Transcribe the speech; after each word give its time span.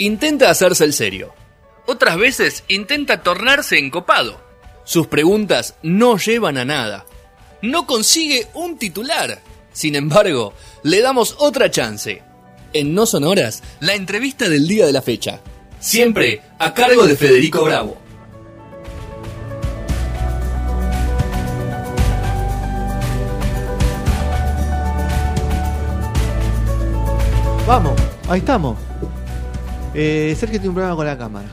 intenta 0.00 0.48
hacerse 0.50 0.84
el 0.84 0.94
serio. 0.94 1.32
Otras 1.86 2.16
veces 2.16 2.64
intenta 2.68 3.22
tornarse 3.22 3.78
encopado. 3.78 4.40
Sus 4.84 5.06
preguntas 5.06 5.76
no 5.82 6.16
llevan 6.16 6.56
a 6.56 6.64
nada. 6.64 7.04
No 7.62 7.86
consigue 7.86 8.48
un 8.54 8.78
titular. 8.78 9.40
Sin 9.72 9.94
embargo, 9.94 10.54
le 10.82 11.02
damos 11.02 11.36
otra 11.38 11.70
chance. 11.70 12.22
En 12.72 12.94
No 12.94 13.04
Sonoras, 13.04 13.62
la 13.80 13.94
entrevista 13.94 14.48
del 14.48 14.66
día 14.66 14.86
de 14.86 14.92
la 14.92 15.02
fecha. 15.02 15.40
Siempre 15.80 16.40
a 16.58 16.72
cargo 16.72 17.06
de 17.06 17.16
Federico 17.16 17.64
Bravo. 17.64 17.98
Vamos, 27.66 28.00
ahí 28.28 28.38
estamos. 28.38 28.89
Eh, 30.00 30.34
Sergio 30.36 30.58
tiene 30.58 30.68
un 30.70 30.74
problema 30.74 30.96
con 30.96 31.06
la 31.06 31.18
cámara. 31.18 31.48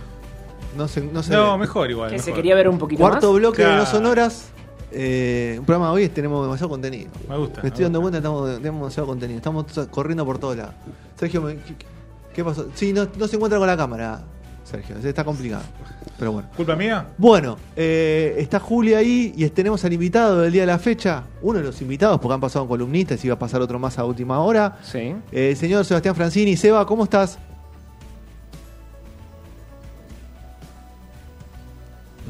No 0.76 0.88
se, 0.88 1.02
no 1.02 1.24
se 1.24 1.34
No, 1.34 1.54
ve. 1.54 1.58
mejor 1.60 1.90
igual. 1.90 2.12
Que 2.12 2.20
se 2.20 2.26
mejor. 2.28 2.36
quería 2.38 2.56
ver 2.56 2.70
un 2.70 2.78
poquito 2.78 3.00
Cuarto 3.02 3.32
más. 3.32 3.40
bloque 3.42 3.62
de 3.62 3.68
Claro. 3.68 3.84
No 3.84 3.90
Sonoras. 3.90 4.50
Eh, 4.92 5.58
un 5.60 5.66
programa 5.66 5.92
hoy 5.92 6.08
tenemos 6.10 6.44
demasiado 6.46 6.70
contenido. 6.70 7.10
Me 7.28 7.38
gusta. 7.38 7.62
Me 7.62 7.68
estoy 7.70 7.82
me 7.82 7.84
dando 7.86 8.00
gusta. 8.00 8.02
cuenta 8.02 8.18
que 8.18 8.18
estamos, 8.20 8.58
tenemos 8.62 8.80
demasiado 8.82 9.08
contenido. 9.08 9.38
Estamos 9.38 9.66
t- 9.68 9.88
corriendo 9.88 10.26
por 10.26 10.38
todos 10.40 10.56
lados. 10.58 10.76
Sergio, 11.20 11.42
me- 11.42 11.56
¿qué, 11.56 11.76
qué 12.34 12.44
pasó? 12.44 12.68
Sí, 12.76 12.94
no, 12.94 13.08
no 13.18 13.28
se 13.28 13.36
encuentra 13.36 13.60
con 13.60 13.68
la 13.68 13.76
cámara, 13.76 14.22
Sergio. 14.64 14.96
Está 15.04 15.26
complicado. 15.26 15.64
Pero 16.18 16.32
bueno. 16.32 16.48
¿Culpa 16.56 16.76
mía? 16.76 17.08
Bueno, 17.18 17.58
eh, 17.76 18.36
está 18.40 18.60
Julia 18.60 19.00
ahí 19.00 19.34
y 19.36 19.48
tenemos 19.50 19.84
al 19.84 19.94
invitado 19.94 20.42
del 20.42 20.52
día 20.54 20.62
de 20.62 20.68
la 20.68 20.80
fecha. 20.80 21.24
Uno 21.42 21.60
de 21.60 21.66
los 21.66 21.82
invitados, 21.82 22.20
porque 22.20 22.34
han 22.36 22.42
pasado 22.42 22.68
columnistas 22.68 23.24
y 23.26 23.28
va 23.28 23.36
a 23.36 23.40
pasar 23.40 23.62
otro 23.62 23.78
más 23.80 24.00
a 24.00 24.06
última 24.06 24.40
hora. 24.40 24.78
Sí. 24.84 25.00
Eh, 25.32 25.50
el 25.52 25.58
señor 25.58 25.86
Sebastián 25.86 26.16
Francini. 26.16 26.56
Seba, 26.56 26.86
¿cómo 26.86 27.04
estás? 27.04 27.38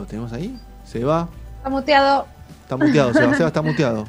Tenemos 0.08 0.34
ahí? 0.34 0.58
Seba. 0.84 1.30
Está 1.58 1.70
muteado. 1.70 2.28
Está 2.64 2.78
muteado, 2.78 3.14
Seba. 3.14 3.36
Seba 3.36 3.48
está 3.48 3.62
muteado. 3.62 4.08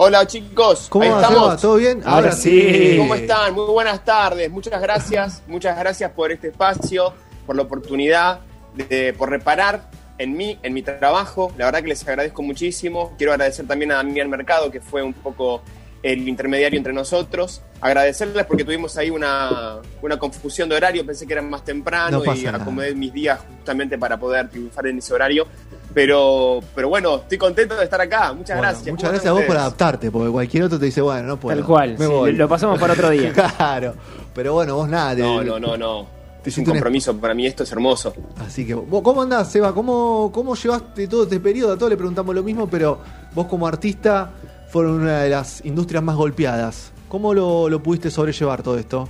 Hola 0.00 0.24
chicos, 0.26 0.86
¿Cómo 0.88 1.04
ahí 1.04 1.10
va, 1.10 1.20
estamos. 1.20 1.42
Seba? 1.42 1.56
¿Todo 1.56 1.76
bien? 1.76 2.02
Ahora 2.04 2.32
sí. 2.32 2.96
¿Cómo 2.98 3.14
están? 3.14 3.54
Muy 3.54 3.66
buenas 3.66 4.04
tardes. 4.04 4.50
Muchas 4.50 4.80
gracias, 4.80 5.42
muchas 5.46 5.76
gracias 5.78 6.10
por 6.12 6.30
este 6.30 6.48
espacio, 6.48 7.12
por 7.46 7.56
la 7.56 7.62
oportunidad, 7.62 8.40
de, 8.74 9.12
por 9.12 9.30
reparar 9.30 9.90
en 10.18 10.36
mí, 10.36 10.58
en 10.62 10.74
mi 10.74 10.82
trabajo. 10.82 11.52
La 11.56 11.66
verdad 11.66 11.82
que 11.82 11.88
les 11.88 12.06
agradezco 12.06 12.42
muchísimo. 12.42 13.14
Quiero 13.16 13.32
agradecer 13.32 13.66
también 13.66 13.92
a 13.92 13.96
Damián 13.96 14.30
Mercado, 14.30 14.70
que 14.70 14.80
fue 14.80 15.02
un 15.02 15.14
poco 15.14 15.62
el 16.02 16.28
intermediario 16.28 16.76
entre 16.78 16.92
nosotros. 16.92 17.62
Agradecerles 17.80 18.44
porque 18.46 18.64
tuvimos 18.64 18.96
ahí 18.96 19.10
una, 19.10 19.76
una 20.02 20.18
confusión 20.18 20.68
de 20.68 20.76
horario. 20.76 21.04
Pensé 21.06 21.26
que 21.26 21.32
era 21.32 21.42
más 21.42 21.64
temprano 21.64 22.22
No 22.24 22.34
y 22.34 22.42
nada. 22.44 22.58
acomodé 22.62 22.94
mis 22.94 23.12
días 23.12 23.38
justamente 23.58 23.98
para 23.98 24.18
poder 24.18 24.48
triunfar 24.48 24.86
en 24.88 24.98
ese 24.98 25.14
horario. 25.14 25.46
Pero, 25.94 26.60
pero 26.74 26.88
bueno, 26.88 27.16
estoy 27.16 27.38
contento 27.38 27.74
de 27.76 27.84
estar 27.84 28.00
acá. 28.00 28.32
Muchas 28.32 28.56
Bueno, 28.56 28.72
gracias. 28.72 28.86
Muchas 28.92 29.00
¿Cómo 29.02 29.12
gracias 29.12 29.30
a 29.30 29.32
vos 29.32 29.42
por 29.44 29.56
adaptarte, 29.56 30.10
porque 30.10 30.30
cualquier 30.30 30.62
otro 30.64 30.78
te 30.78 30.84
dice, 30.86 31.00
bueno, 31.00 31.26
no 31.28 31.40
puedo. 31.40 31.56
Tal 31.56 31.66
cual. 31.66 31.90
Me 31.98 32.06
sí, 32.06 32.12
voy. 32.12 32.32
lo 32.32 32.48
pasamos 32.48 32.78
para 32.78 32.92
otro 32.92 33.10
día. 33.10 33.32
claro. 33.56 33.94
Pero 34.34 34.52
bueno, 34.54 34.76
vos 34.76 34.88
nada. 34.88 35.16
te- 35.16 35.22
No, 35.22 35.42
no, 35.42 35.58
no, 35.58 35.76
no. 35.76 36.18
Te 36.42 36.50
Es 36.50 36.58
un 36.58 36.64
compromiso 36.66 37.16
para 37.16 37.34
mí, 37.34 37.46
esto 37.46 37.64
es 37.64 37.72
hermoso. 37.72 38.14
Así 38.38 38.64
que, 38.66 38.74
vos, 38.74 39.02
¿cómo 39.02 39.22
andás, 39.22 39.50
Seba? 39.50 39.74
¿Cómo, 39.74 40.30
¿Cómo 40.32 40.54
llevaste 40.54 41.08
todo 41.08 41.24
este 41.24 41.40
periodo? 41.40 41.72
A 41.72 41.76
todos 41.76 41.90
le 41.90 41.96
preguntamos 41.96 42.32
lo 42.34 42.42
mismo, 42.44 42.68
pero 42.68 43.00
vos 43.34 43.46
como 43.46 43.66
artista 43.66 44.30
fueron 44.70 45.00
una 45.00 45.22
de 45.22 45.30
las 45.30 45.64
industrias 45.64 46.02
más 46.02 46.16
golpeadas. 46.16 46.92
¿Cómo 47.08 47.32
lo, 47.34 47.68
lo 47.68 47.82
pudiste 47.82 48.10
sobrellevar 48.10 48.62
todo 48.62 48.78
esto? 48.78 49.08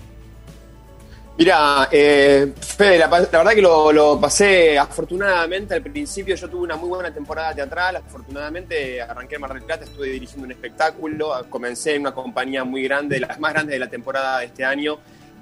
Mira, 1.38 1.88
eh, 1.92 2.52
Fede, 2.60 2.98
la, 2.98 3.06
verdad 3.06 3.52
que 3.52 3.62
lo, 3.62 3.92
lo 3.92 4.20
pasé 4.20 4.76
afortunadamente 4.76 5.72
al 5.72 5.82
principio. 5.82 6.34
Yo 6.34 6.50
tuve 6.50 6.62
una 6.62 6.74
muy 6.74 6.88
buena 6.88 7.14
temporada 7.14 7.54
teatral. 7.54 7.94
Afortunadamente 7.94 9.00
arranqué 9.00 9.36
en 9.36 9.40
Mar 9.42 9.54
del 9.54 9.62
Plata, 9.62 9.84
estuve 9.84 10.08
dirigiendo 10.08 10.46
un 10.46 10.50
espectáculo. 10.50 11.46
Comencé 11.48 11.94
en 11.94 12.00
una 12.00 12.12
compañía 12.12 12.64
muy 12.64 12.82
grande, 12.82 13.20
de 13.20 13.20
las 13.20 13.38
más 13.38 13.52
grandes 13.52 13.74
de 13.74 13.78
la 13.78 13.88
temporada 13.88 14.40
de 14.40 14.46
este 14.46 14.64
año, 14.64 14.98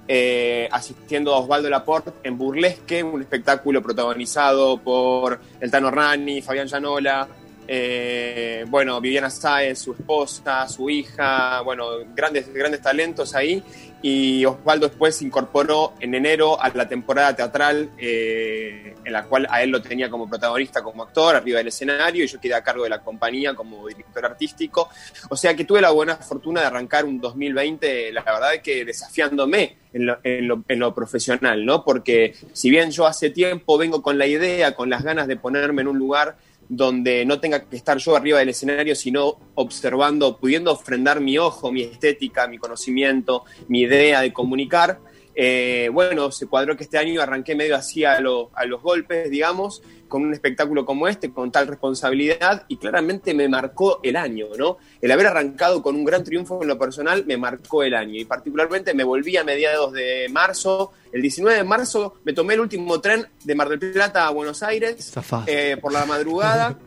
eh, 0.06 0.68
asistiendo 0.70 1.34
a 1.34 1.38
Osvaldo 1.38 1.70
Laporte 1.70 2.10
en 2.24 2.36
Burlesque, 2.36 3.02
un 3.02 3.22
espectáculo 3.22 3.82
protagonizado 3.82 4.76
por 4.76 5.40
el 5.60 5.70
Tano 5.70 5.90
Rani, 5.90 6.42
Fabián 6.42 6.66
Llanola. 6.66 7.26
Eh, 7.68 8.64
bueno, 8.68 9.00
Viviana 9.00 9.30
Sáez, 9.30 9.78
su 9.78 9.92
esposa, 9.92 10.68
su 10.68 10.88
hija, 10.90 11.60
bueno, 11.62 11.86
grandes, 12.14 12.52
grandes 12.52 12.80
talentos 12.80 13.34
ahí. 13.34 13.62
Y 14.02 14.44
Osvaldo 14.44 14.88
después 14.88 15.16
se 15.16 15.24
incorporó 15.24 15.94
en 16.00 16.14
enero 16.14 16.60
a 16.62 16.68
la 16.68 16.86
temporada 16.86 17.34
teatral 17.34 17.90
eh, 17.98 18.94
en 19.04 19.12
la 19.12 19.24
cual 19.24 19.48
a 19.50 19.62
él 19.62 19.70
lo 19.70 19.80
tenía 19.82 20.08
como 20.10 20.28
protagonista, 20.28 20.82
como 20.82 21.02
actor, 21.02 21.34
arriba 21.34 21.58
del 21.58 21.68
escenario, 21.68 22.22
y 22.22 22.28
yo 22.28 22.38
quedé 22.38 22.54
a 22.54 22.62
cargo 22.62 22.84
de 22.84 22.90
la 22.90 23.00
compañía 23.00 23.54
como 23.54 23.88
director 23.88 24.24
artístico. 24.26 24.90
O 25.30 25.36
sea 25.36 25.56
que 25.56 25.64
tuve 25.64 25.80
la 25.80 25.90
buena 25.90 26.16
fortuna 26.16 26.60
de 26.60 26.66
arrancar 26.66 27.04
un 27.04 27.20
2020, 27.20 28.12
la 28.12 28.22
verdad 28.22 28.54
es 28.54 28.60
que 28.62 28.84
desafiándome 28.84 29.76
en 29.92 30.06
lo, 30.06 30.18
en 30.22 30.46
lo- 30.46 30.62
en 30.68 30.78
lo 30.78 30.94
profesional, 30.94 31.64
¿no? 31.64 31.82
Porque 31.82 32.34
si 32.52 32.70
bien 32.70 32.90
yo 32.90 33.06
hace 33.06 33.30
tiempo 33.30 33.78
vengo 33.78 34.02
con 34.02 34.18
la 34.18 34.26
idea, 34.26 34.74
con 34.74 34.90
las 34.90 35.02
ganas 35.02 35.26
de 35.26 35.36
ponerme 35.36 35.82
en 35.82 35.88
un 35.88 35.98
lugar 35.98 36.36
donde 36.68 37.24
no 37.24 37.40
tenga 37.40 37.64
que 37.68 37.76
estar 37.76 37.98
yo 37.98 38.16
arriba 38.16 38.38
del 38.38 38.48
escenario, 38.50 38.94
sino 38.94 39.38
observando, 39.54 40.36
pudiendo 40.38 40.72
ofrendar 40.72 41.20
mi 41.20 41.38
ojo, 41.38 41.70
mi 41.70 41.82
estética, 41.82 42.46
mi 42.46 42.58
conocimiento, 42.58 43.44
mi 43.68 43.82
idea 43.82 44.20
de 44.20 44.32
comunicar. 44.32 44.98
Eh, 45.38 45.90
bueno, 45.92 46.32
se 46.32 46.46
cuadró 46.46 46.76
que 46.76 46.84
este 46.84 46.96
año 46.96 47.20
arranqué 47.20 47.54
medio 47.54 47.76
así 47.76 48.04
a, 48.04 48.18
lo- 48.20 48.50
a 48.54 48.64
los 48.64 48.80
golpes, 48.80 49.30
digamos, 49.30 49.82
con 50.08 50.22
un 50.24 50.32
espectáculo 50.32 50.86
como 50.86 51.08
este, 51.08 51.30
con 51.30 51.52
tal 51.52 51.66
responsabilidad, 51.66 52.64
y 52.68 52.78
claramente 52.78 53.34
me 53.34 53.46
marcó 53.48 54.00
el 54.02 54.16
año, 54.16 54.46
¿no? 54.56 54.78
El 55.02 55.10
haber 55.10 55.26
arrancado 55.26 55.82
con 55.82 55.94
un 55.94 56.04
gran 56.06 56.24
triunfo 56.24 56.62
en 56.62 56.68
lo 56.68 56.78
personal 56.78 57.24
me 57.26 57.36
marcó 57.36 57.82
el 57.82 57.94
año, 57.94 58.18
y 58.18 58.24
particularmente 58.24 58.94
me 58.94 59.04
volví 59.04 59.36
a 59.36 59.44
mediados 59.44 59.92
de 59.92 60.26
marzo. 60.30 60.92
El 61.12 61.20
19 61.22 61.58
de 61.58 61.64
marzo 61.64 62.14
me 62.24 62.32
tomé 62.32 62.54
el 62.54 62.60
último 62.60 63.00
tren 63.00 63.26
de 63.44 63.54
Mar 63.54 63.68
del 63.68 63.78
Plata 63.78 64.26
a 64.26 64.30
Buenos 64.30 64.62
Aires 64.62 65.12
eh, 65.46 65.76
por 65.80 65.92
la 65.92 66.06
madrugada. 66.06 66.78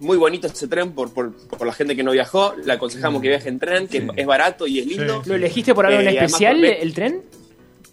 Muy 0.00 0.16
bonito 0.16 0.46
ese 0.48 0.66
tren 0.66 0.92
por, 0.92 1.12
por, 1.12 1.32
por 1.34 1.66
la 1.66 1.72
gente 1.74 1.94
que 1.94 2.02
no 2.02 2.12
viajó. 2.12 2.54
Le 2.64 2.72
aconsejamos 2.72 3.20
que 3.22 3.28
viaje 3.28 3.48
en 3.50 3.58
tren, 3.58 3.86
que 3.86 4.00
Sí. 4.00 4.06
es 4.16 4.26
barato 4.26 4.66
y 4.66 4.80
es 4.80 4.86
lindo. 4.86 5.22
¿Lo 5.26 5.34
elegiste 5.34 5.74
por 5.74 5.86
algo 5.86 6.00
en 6.00 6.08
Eh, 6.08 6.12
y 6.12 6.16
además 6.18 6.32
especial, 6.40 6.64
el 6.64 6.94
tren? 6.94 7.22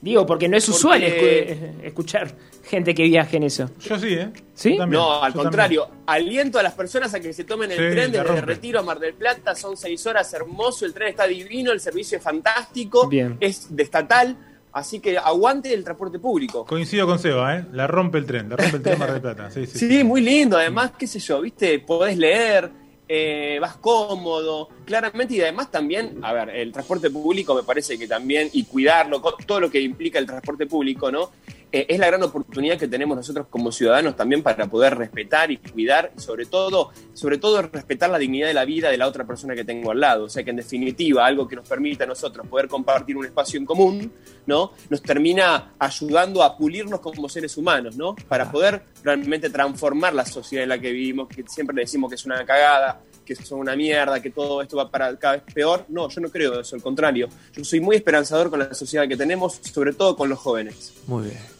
Digo, 0.01 0.25
porque 0.25 0.47
no 0.47 0.55
es 0.57 0.65
Porque- 0.65 0.77
usual 0.77 1.01
escu- 1.03 1.83
escuchar 1.83 2.31
gente 2.63 2.93
que 2.93 3.03
viaje 3.03 3.37
en 3.37 3.43
eso. 3.43 3.69
Yo 3.79 3.97
sí, 3.97 4.09
¿eh? 4.13 4.29
¿Sí? 4.53 4.77
También, 4.77 5.01
No, 5.01 5.23
al 5.23 5.33
yo 5.33 5.41
contrario, 5.41 5.87
aliento 6.05 6.59
a 6.59 6.63
las 6.63 6.73
personas 6.73 7.13
a 7.13 7.19
que 7.19 7.33
se 7.33 7.43
tomen 7.45 7.71
el 7.71 7.77
Sí, 7.77 7.83
tren 7.95 8.11
desde 8.11 8.23
rompe. 8.23 8.41
Retiro 8.41 8.79
a 8.79 8.83
Mar 8.83 8.99
del 8.99 9.13
Plata, 9.15 9.55
son 9.55 9.75
seis 9.75 10.05
horas, 10.05 10.31
hermoso, 10.33 10.85
el 10.85 10.93
tren 10.93 11.09
está 11.09 11.25
divino, 11.25 11.71
el 11.71 11.79
servicio 11.79 12.17
es 12.17 12.23
fantástico, 12.23 13.07
Bien. 13.07 13.37
es 13.39 13.75
de 13.75 13.81
estatal, 13.83 14.37
así 14.71 14.99
que 14.99 15.17
aguante 15.17 15.73
el 15.73 15.83
transporte 15.83 16.19
público. 16.19 16.63
Coincido 16.65 17.07
con 17.07 17.17
Seba, 17.17 17.55
¿eh? 17.57 17.65
La 17.73 17.87
rompe 17.87 18.19
el 18.19 18.25
tren, 18.27 18.49
la 18.49 18.55
rompe 18.57 18.77
el 18.77 18.83
tren 18.83 18.99
Mar 18.99 19.11
del 19.13 19.21
Plata. 19.21 19.49
Sí, 19.49 19.65
sí. 19.65 19.79
Sí, 19.89 20.03
muy 20.03 20.21
lindo. 20.21 20.57
Además, 20.57 20.91
qué 20.97 21.07
sé 21.07 21.19
yo, 21.19 21.41
viste, 21.41 21.79
podés 21.79 22.17
leer, 22.17 22.69
eh, 23.07 23.57
vas 23.61 23.77
cómodo, 23.77 24.69
claramente, 24.85 25.35
y 25.35 25.41
además 25.41 25.71
también, 25.71 26.19
a 26.21 26.33
ver, 26.33 26.49
el 26.49 26.71
transporte 26.71 27.09
público 27.09 27.55
me 27.55 27.63
parece 27.63 27.97
que 27.97 28.07
también, 28.07 28.49
y 28.53 28.65
cuidarlo, 28.65 29.21
todo 29.45 29.59
lo 29.59 29.71
que 29.71 29.81
implica 29.81 30.19
el 30.19 30.25
transporte 30.25 30.65
público, 30.65 31.11
¿no? 31.11 31.31
Eh, 31.71 31.85
es 31.89 31.99
la 31.99 32.07
gran 32.07 32.23
oportunidad 32.23 32.77
que 32.77 32.87
tenemos 32.87 33.17
nosotros 33.17 33.47
como 33.49 33.71
ciudadanos 33.71 34.15
también 34.15 34.41
para 34.41 34.67
poder 34.67 34.97
respetar 34.97 35.51
y 35.51 35.57
cuidar, 35.57 36.13
y 36.17 36.21
sobre 36.21 36.45
todo, 36.45 36.91
sobre 37.13 37.37
todo 37.37 37.61
respetar 37.61 38.09
la 38.09 38.17
dignidad 38.17 38.47
de 38.47 38.53
la 38.53 38.63
vida 38.63 38.89
de 38.89 38.97
la 38.97 39.07
otra 39.07 39.25
persona 39.25 39.53
que 39.53 39.65
tengo 39.65 39.91
al 39.91 39.99
lado. 39.99 40.25
O 40.25 40.29
sea 40.29 40.43
que 40.43 40.51
en 40.51 40.55
definitiva, 40.55 41.25
algo 41.25 41.47
que 41.47 41.57
nos 41.57 41.67
permita 41.67 42.05
a 42.05 42.07
nosotros 42.07 42.47
poder 42.47 42.69
compartir 42.69 43.17
un 43.17 43.25
espacio 43.25 43.59
en 43.59 43.65
común, 43.65 44.13
¿no? 44.45 44.71
Nos 44.89 45.01
termina 45.01 45.73
ayudando 45.77 46.41
a 46.41 46.57
pulirnos 46.57 47.01
como 47.01 47.27
seres 47.27 47.57
humanos, 47.57 47.97
¿no? 47.97 48.15
Para 48.27 48.49
poder 48.49 48.83
realmente 49.03 49.49
transformar 49.49 50.13
la 50.13 50.25
sociedad 50.25 50.63
en 50.63 50.69
la 50.69 50.79
que 50.79 50.91
vivimos, 50.91 51.27
que 51.27 51.43
siempre 51.47 51.75
le 51.75 51.81
decimos 51.81 52.09
que 52.09 52.15
es 52.15 52.25
una 52.25 52.45
cagada, 52.45 53.01
que 53.25 53.35
son 53.35 53.59
una 53.59 53.75
mierda, 53.75 54.21
que 54.21 54.29
todo 54.29 54.61
esto 54.61 54.77
va 54.77 54.89
para 54.89 55.17
cada 55.17 55.35
vez 55.35 55.53
peor. 55.53 55.85
No, 55.89 56.07
yo 56.07 56.21
no 56.21 56.29
creo 56.29 56.61
eso, 56.61 56.77
al 56.77 56.81
contrario. 56.81 57.27
Yo 57.53 57.65
soy 57.65 57.81
muy 57.81 57.97
esperanzador 57.97 58.49
con 58.49 58.59
la 58.59 58.73
sociedad 58.73 59.05
que 59.05 59.17
tenemos, 59.17 59.59
sobre 59.61 59.91
todo 59.91 60.15
con 60.15 60.29
los 60.29 60.39
jóvenes. 60.39 60.93
Muy 61.07 61.25
bien. 61.25 61.56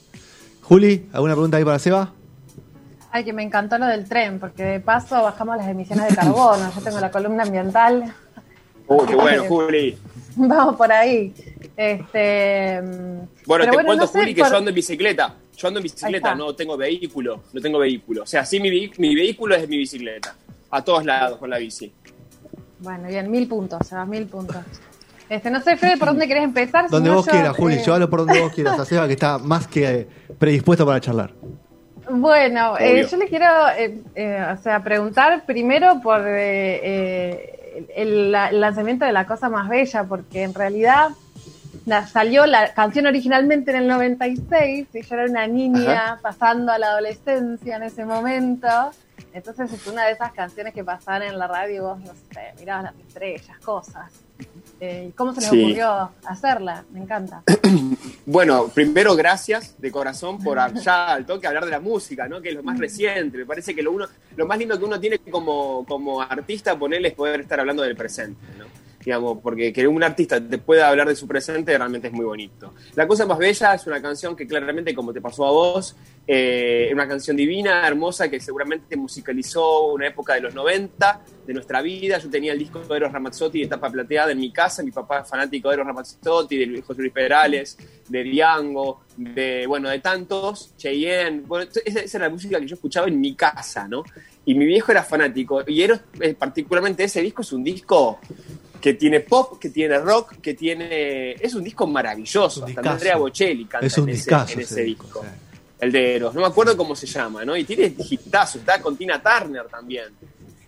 Juli, 0.67 1.07
¿alguna 1.13 1.33
pregunta 1.33 1.57
ahí 1.57 1.63
para 1.63 1.79
Seba? 1.79 2.11
Ay, 3.11 3.23
que 3.23 3.31
me 3.33 3.41
encantó 3.43 3.77
lo 3.77 3.85
del 3.87 4.07
tren, 4.07 4.39
porque 4.39 4.63
de 4.63 4.79
paso 4.79 5.21
bajamos 5.23 5.57
las 5.57 5.67
emisiones 5.67 6.09
de 6.09 6.15
carbono. 6.15 6.71
Yo 6.75 6.81
tengo 6.81 6.99
la 6.99 7.09
columna 7.09 7.43
ambiental. 7.43 8.13
Uy, 8.87 9.05
qué 9.07 9.15
bueno, 9.15 9.43
Juli. 9.47 9.97
Vamos 10.35 10.75
por 10.75 10.91
ahí. 10.91 11.33
Este, 11.75 12.81
Bueno, 13.45 13.65
te 13.65 13.71
cuento, 13.71 13.95
no 13.95 14.07
sé, 14.07 14.19
Juli, 14.19 14.35
que 14.35 14.41
por- 14.41 14.51
yo 14.51 14.57
ando 14.57 14.69
en 14.69 14.75
bicicleta. 14.75 15.35
Yo 15.55 15.67
ando 15.69 15.79
en 15.79 15.83
bicicleta, 15.83 16.35
no 16.35 16.53
tengo 16.53 16.77
vehículo, 16.77 17.43
no 17.53 17.61
tengo 17.61 17.79
vehículo. 17.79 18.23
O 18.23 18.27
sea, 18.27 18.45
sí, 18.45 18.59
mi, 18.59 18.91
mi 18.97 19.15
vehículo 19.15 19.55
es 19.55 19.67
mi 19.67 19.77
bicicleta. 19.77 20.35
A 20.69 20.83
todos 20.83 21.03
lados 21.05 21.39
con 21.39 21.49
la 21.49 21.57
bici. 21.57 21.91
Bueno, 22.79 23.07
bien, 23.07 23.31
mil 23.31 23.47
puntos, 23.47 23.79
Sebas, 23.87 24.07
mil 24.07 24.27
puntos. 24.27 24.57
Este, 25.29 25.49
no 25.51 25.59
sé, 25.61 25.75
Fede, 25.77 25.97
por 25.97 26.07
dónde 26.09 26.27
querés 26.27 26.43
empezar. 26.43 26.85
si 26.85 26.91
Donde 26.91 27.09
no, 27.09 27.15
vos 27.17 27.25
yo, 27.25 27.31
quieras, 27.33 27.55
Juli, 27.57 27.75
eh, 27.75 27.83
llévalo 27.85 28.09
por 28.09 28.19
donde 28.19 28.41
vos 28.41 28.53
quieras. 28.53 28.79
A 28.79 28.85
Seba 28.85 29.07
que 29.07 29.13
está 29.13 29.37
más 29.37 29.67
que 29.67 29.89
eh, 30.01 30.07
predispuesto 30.39 30.85
para 30.85 31.01
charlar. 31.01 31.31
Bueno, 32.09 32.77
eh, 32.79 33.05
yo 33.09 33.17
le 33.17 33.27
quiero 33.27 33.45
eh, 33.77 34.01
eh, 34.15 34.45
o 34.57 34.61
sea, 34.61 34.81
preguntar 34.81 35.45
primero 35.45 35.99
por 36.01 36.21
eh, 36.25 36.79
eh, 36.81 37.87
el, 37.97 38.33
el 38.33 38.61
lanzamiento 38.61 39.03
de 39.05 39.11
La 39.11 39.25
Cosa 39.27 39.49
Más 39.49 39.67
Bella, 39.67 40.05
porque 40.05 40.43
en 40.43 40.53
realidad 40.53 41.09
la- 41.85 42.07
salió 42.07 42.45
la 42.45 42.73
canción 42.73 43.07
originalmente 43.07 43.71
en 43.71 43.77
el 43.77 43.87
96 43.89 44.87
y 44.93 45.01
yo 45.01 45.15
era 45.15 45.25
una 45.29 45.47
niña 45.47 46.17
pasando 46.21 46.71
a 46.71 46.77
la 46.77 46.87
adolescencia 46.91 47.75
en 47.75 47.83
ese 47.83 48.05
momento. 48.05 48.67
Entonces 49.33 49.73
es 49.73 49.85
una 49.87 50.05
de 50.05 50.13
esas 50.13 50.31
canciones 50.31 50.73
que 50.73 50.85
pasaban 50.85 51.23
en 51.23 51.37
la 51.37 51.47
radio 51.47 51.75
y 51.75 51.79
vos, 51.79 51.99
no 51.99 52.13
sé, 52.33 52.53
mirabas 52.57 52.83
las 52.85 52.95
estrellas, 53.05 53.57
cosas. 53.65 54.11
Eh, 54.79 55.11
¿Cómo 55.15 55.33
se 55.33 55.41
les 55.41 55.49
Sí. 55.49 55.63
ocurrió 55.63 56.11
hacerla? 56.25 56.85
Me 56.91 56.99
encanta. 57.01 57.43
Bueno, 58.29 58.67
primero 58.67 59.15
gracias 59.15 59.75
de 59.81 59.89
corazón 59.89 60.37
por 60.43 60.57
ya 60.81 61.13
al 61.13 61.25
toque 61.25 61.47
hablar 61.47 61.63
de 61.63 61.71
la 61.71 61.79
música, 61.79 62.27
¿no? 62.27 62.41
Que 62.41 62.49
es 62.49 62.55
lo 62.55 62.61
más 62.61 62.77
reciente. 62.77 63.37
Me 63.37 63.45
parece 63.45 63.73
que 63.73 63.81
lo 63.81 63.93
uno, 63.93 64.05
lo 64.35 64.45
más 64.45 64.57
lindo 64.57 64.77
que 64.77 64.83
uno 64.83 64.99
tiene 64.99 65.17
como, 65.19 65.85
como 65.87 66.21
artista 66.21 66.77
ponerle 66.77 67.07
es 67.07 67.13
poder 67.13 67.39
estar 67.39 67.57
hablando 67.61 67.83
del 67.83 67.95
presente, 67.95 68.39
¿no? 68.57 68.65
Digamos, 69.07 69.37
porque 69.41 69.71
que 69.71 69.87
un 69.87 70.03
artista 70.03 70.45
te 70.45 70.57
pueda 70.57 70.89
hablar 70.89 71.07
de 71.07 71.15
su 71.15 71.29
presente 71.29 71.77
realmente 71.77 72.07
es 72.07 72.13
muy 72.13 72.25
bonito. 72.25 72.73
La 72.93 73.07
cosa 73.07 73.25
más 73.25 73.37
bella 73.37 73.73
es 73.73 73.87
una 73.87 74.01
canción 74.01 74.35
que 74.35 74.45
claramente, 74.45 74.93
como 74.93 75.13
te 75.13 75.21
pasó 75.21 75.45
a 75.45 75.51
vos, 75.51 75.95
eh, 76.27 76.87
es 76.87 76.93
una 76.93 77.07
canción 77.07 77.37
divina, 77.37 77.87
hermosa, 77.87 78.29
que 78.29 78.37
seguramente 78.41 78.97
musicalizó 78.97 79.93
una 79.93 80.07
época 80.07 80.33
de 80.33 80.41
los 80.41 80.53
90 80.53 81.21
de 81.45 81.53
nuestra 81.53 81.81
vida. 81.81 82.17
Yo 82.17 82.29
tenía 82.29 82.51
el 82.51 82.59
disco 82.59 82.79
de 82.81 82.97
Eros 82.97 83.13
Ramazzotti 83.13 83.61
de 83.61 83.67
tapa 83.67 83.89
plateada 83.89 84.33
en 84.33 84.39
mi 84.39 84.51
casa. 84.51 84.83
Mi 84.83 84.91
papá 84.91 85.21
es 85.21 85.29
fanático 85.29 85.69
de 85.69 85.75
Eros 85.75 85.87
Ramazzotti, 85.87 86.57
de 86.57 86.81
José 86.81 86.99
Luis 87.03 87.13
Perales, 87.13 87.77
de 88.09 88.23
Diango, 88.23 89.03
de, 89.15 89.67
bueno, 89.67 89.87
de 89.87 89.99
tantos, 89.99 90.75
Cheyenne. 90.75 91.43
Esa, 91.85 92.01
esa 92.01 92.17
era 92.17 92.27
la 92.27 92.33
música 92.33 92.59
que 92.59 92.67
yo 92.67 92.75
escuchaba 92.75 93.07
en 93.07 93.21
mi 93.21 93.35
casa, 93.35 93.87
¿no? 93.87 94.03
Y 94.43 94.53
mi 94.53 94.65
viejo 94.65 94.91
era 94.91 95.01
fanático. 95.01 95.63
Y 95.65 95.81
Eros, 95.81 96.01
eh, 96.19 96.33
particularmente 96.33 97.05
ese 97.05 97.21
disco, 97.21 97.41
es 97.41 97.53
un 97.53 97.63
disco 97.63 98.19
que 98.81 98.93
tiene 98.93 99.19
pop, 99.21 99.59
que 99.59 99.69
tiene 99.69 99.97
rock, 99.99 100.35
que 100.41 100.53
tiene... 100.53 101.31
Es 101.33 101.53
un 101.55 101.63
disco 101.63 101.85
maravilloso. 101.87 102.63
Un 102.65 102.69
Hasta. 102.77 102.91
Andrea 102.91 103.17
Bocelli 103.17 103.65
canta 103.65 103.85
Es 103.87 103.97
un 103.97 104.09
en, 104.09 104.15
ese, 104.15 104.29
en 104.31 104.37
ese 104.41 104.61
ese 104.61 104.83
disco, 104.83 105.03
disco. 105.05 105.21
sí. 105.23 105.27
El 105.79 105.91
de 105.91 106.15
Eros. 106.15 106.33
No 106.33 106.41
me 106.41 106.47
acuerdo 106.47 106.75
cómo 106.75 106.95
se 106.95 107.05
llama, 107.05 107.45
¿no? 107.45 107.55
Y 107.55 107.63
tiene 107.63 107.93
hitazos. 107.97 108.61
Está 108.61 108.81
con 108.81 108.97
Tina 108.97 109.21
Turner 109.21 109.65
también. 109.67 110.05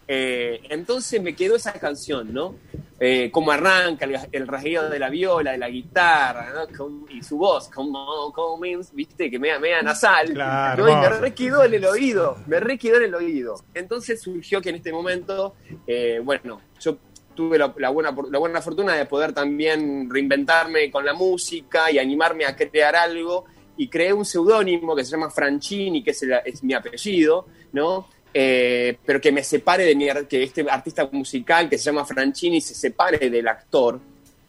Eh, 0.07 0.61
entonces 0.69 1.21
me 1.21 1.35
quedó 1.35 1.55
esa 1.55 1.73
canción, 1.73 2.33
¿no? 2.33 2.55
Eh, 2.99 3.29
cómo 3.31 3.51
arranca 3.51 4.05
el, 4.05 4.19
el 4.31 4.47
rasgueo 4.47 4.89
de 4.89 4.99
la 4.99 5.09
viola, 5.09 5.51
de 5.51 5.57
la 5.59 5.69
guitarra, 5.69 6.51
¿no? 6.53 6.75
Con- 6.77 7.05
y 7.09 7.21
su 7.23 7.37
voz, 7.37 7.69
como, 7.69 8.31
como, 8.33 8.59
viste, 8.93 9.29
que 9.29 9.39
mea, 9.39 9.57
mea 9.59 9.81
nasal. 9.81 10.33
Claro, 10.33 10.85
¿no? 10.85 10.91
Y 10.91 10.95
me 10.95 11.09
re 11.09 11.33
quedó 11.33 11.63
en 11.63 11.75
el 11.75 11.85
oído, 11.85 12.37
me 12.47 12.59
re 12.59 12.77
quedó 12.77 12.97
en 12.97 13.03
el 13.03 13.15
oído. 13.15 13.55
Entonces 13.73 14.19
surgió 14.21 14.61
que 14.61 14.69
en 14.69 14.75
este 14.75 14.91
momento, 14.91 15.55
eh, 15.87 16.19
bueno, 16.23 16.59
yo 16.79 16.97
tuve 17.39 17.57
la, 17.57 17.73
la 17.77 17.89
buena, 17.89 18.13
la 18.29 18.37
buena 18.37 18.61
fortuna 18.61 18.95
de 18.95 19.05
poder 19.05 19.31
también 19.31 20.09
reinventarme 20.09 20.91
con 20.91 21.05
la 21.05 21.13
música 21.13 21.89
y 21.89 21.97
animarme 21.97 22.43
a 22.45 22.53
crear 22.53 22.97
algo. 22.97 23.45
Y 23.77 23.87
creé 23.87 24.11
un 24.11 24.25
seudónimo 24.25 24.93
que 24.93 25.05
se 25.05 25.11
llama 25.11 25.29
Franchini, 25.29 26.03
que 26.03 26.11
es, 26.11 26.21
el- 26.23 26.33
es 26.43 26.61
mi 26.65 26.73
apellido, 26.73 27.45
¿no? 27.71 28.07
Eh, 28.33 28.97
pero 29.05 29.21
que 29.21 29.31
me 29.31 29.41
separe 29.41 29.85
de 29.85 29.95
mi, 29.95 30.07
que 30.27 30.43
este 30.43 30.65
artista 30.69 31.07
musical 31.13 31.69
que 31.69 31.77
se 31.77 31.85
llama 31.85 32.03
Franchini 32.03 32.59
se 32.59 32.73
separe 32.75 33.29
del 33.29 33.47
actor, 33.47 33.97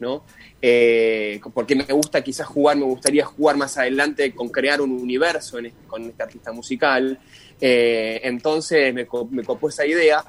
¿no? 0.01 0.25
Eh, 0.61 1.41
porque 1.55 1.77
me 1.77 1.85
gusta 1.85 2.23
quizás 2.25 2.47
jugar, 2.49 2.77
me 2.77 2.85
gustaría 2.87 3.25
jugar 3.25 3.57
más 3.57 3.79
adelante 3.79 4.35
con 4.35 4.49
crear 4.49 4.81
un 4.81 4.91
universo 4.91 5.59
en 5.59 5.67
este- 5.67 5.87
con 5.87 6.03
este 6.07 6.23
artista 6.25 6.51
musical. 6.53 7.17
Eh, 7.61 8.21
entonces 8.25 8.93
me, 8.93 9.07
me 9.31 9.45
copó 9.45 9.69
esa 9.69 9.87
idea. 9.87 10.25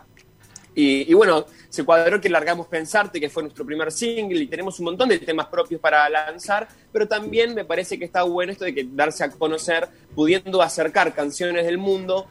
Y, 0.73 1.13
bueno, 1.13 1.45
se 1.69 1.83
cuadró 1.83 2.21
que 2.21 2.29
largamos 2.29 2.67
Pensarte, 2.67 3.19
que 3.19 3.29
fue 3.29 3.43
nuestro 3.43 3.65
primer 3.65 3.91
single, 3.91 4.41
y 4.41 4.47
tenemos 4.47 4.79
un 4.79 4.85
montón 4.85 5.09
de 5.09 5.19
temas 5.19 5.47
propios 5.47 5.81
para 5.81 6.07
lanzar, 6.09 6.67
pero 6.91 7.07
también 7.07 7.53
me 7.53 7.65
parece 7.65 7.99
que 7.99 8.05
está 8.05 8.23
bueno 8.23 8.51
esto 8.53 8.65
de 8.65 8.73
que 8.73 8.87
darse 8.89 9.23
a 9.23 9.31
conocer, 9.31 9.89
pudiendo 10.15 10.61
acercar 10.61 11.13
canciones 11.13 11.65
del 11.65 11.77
mundo 11.77 12.27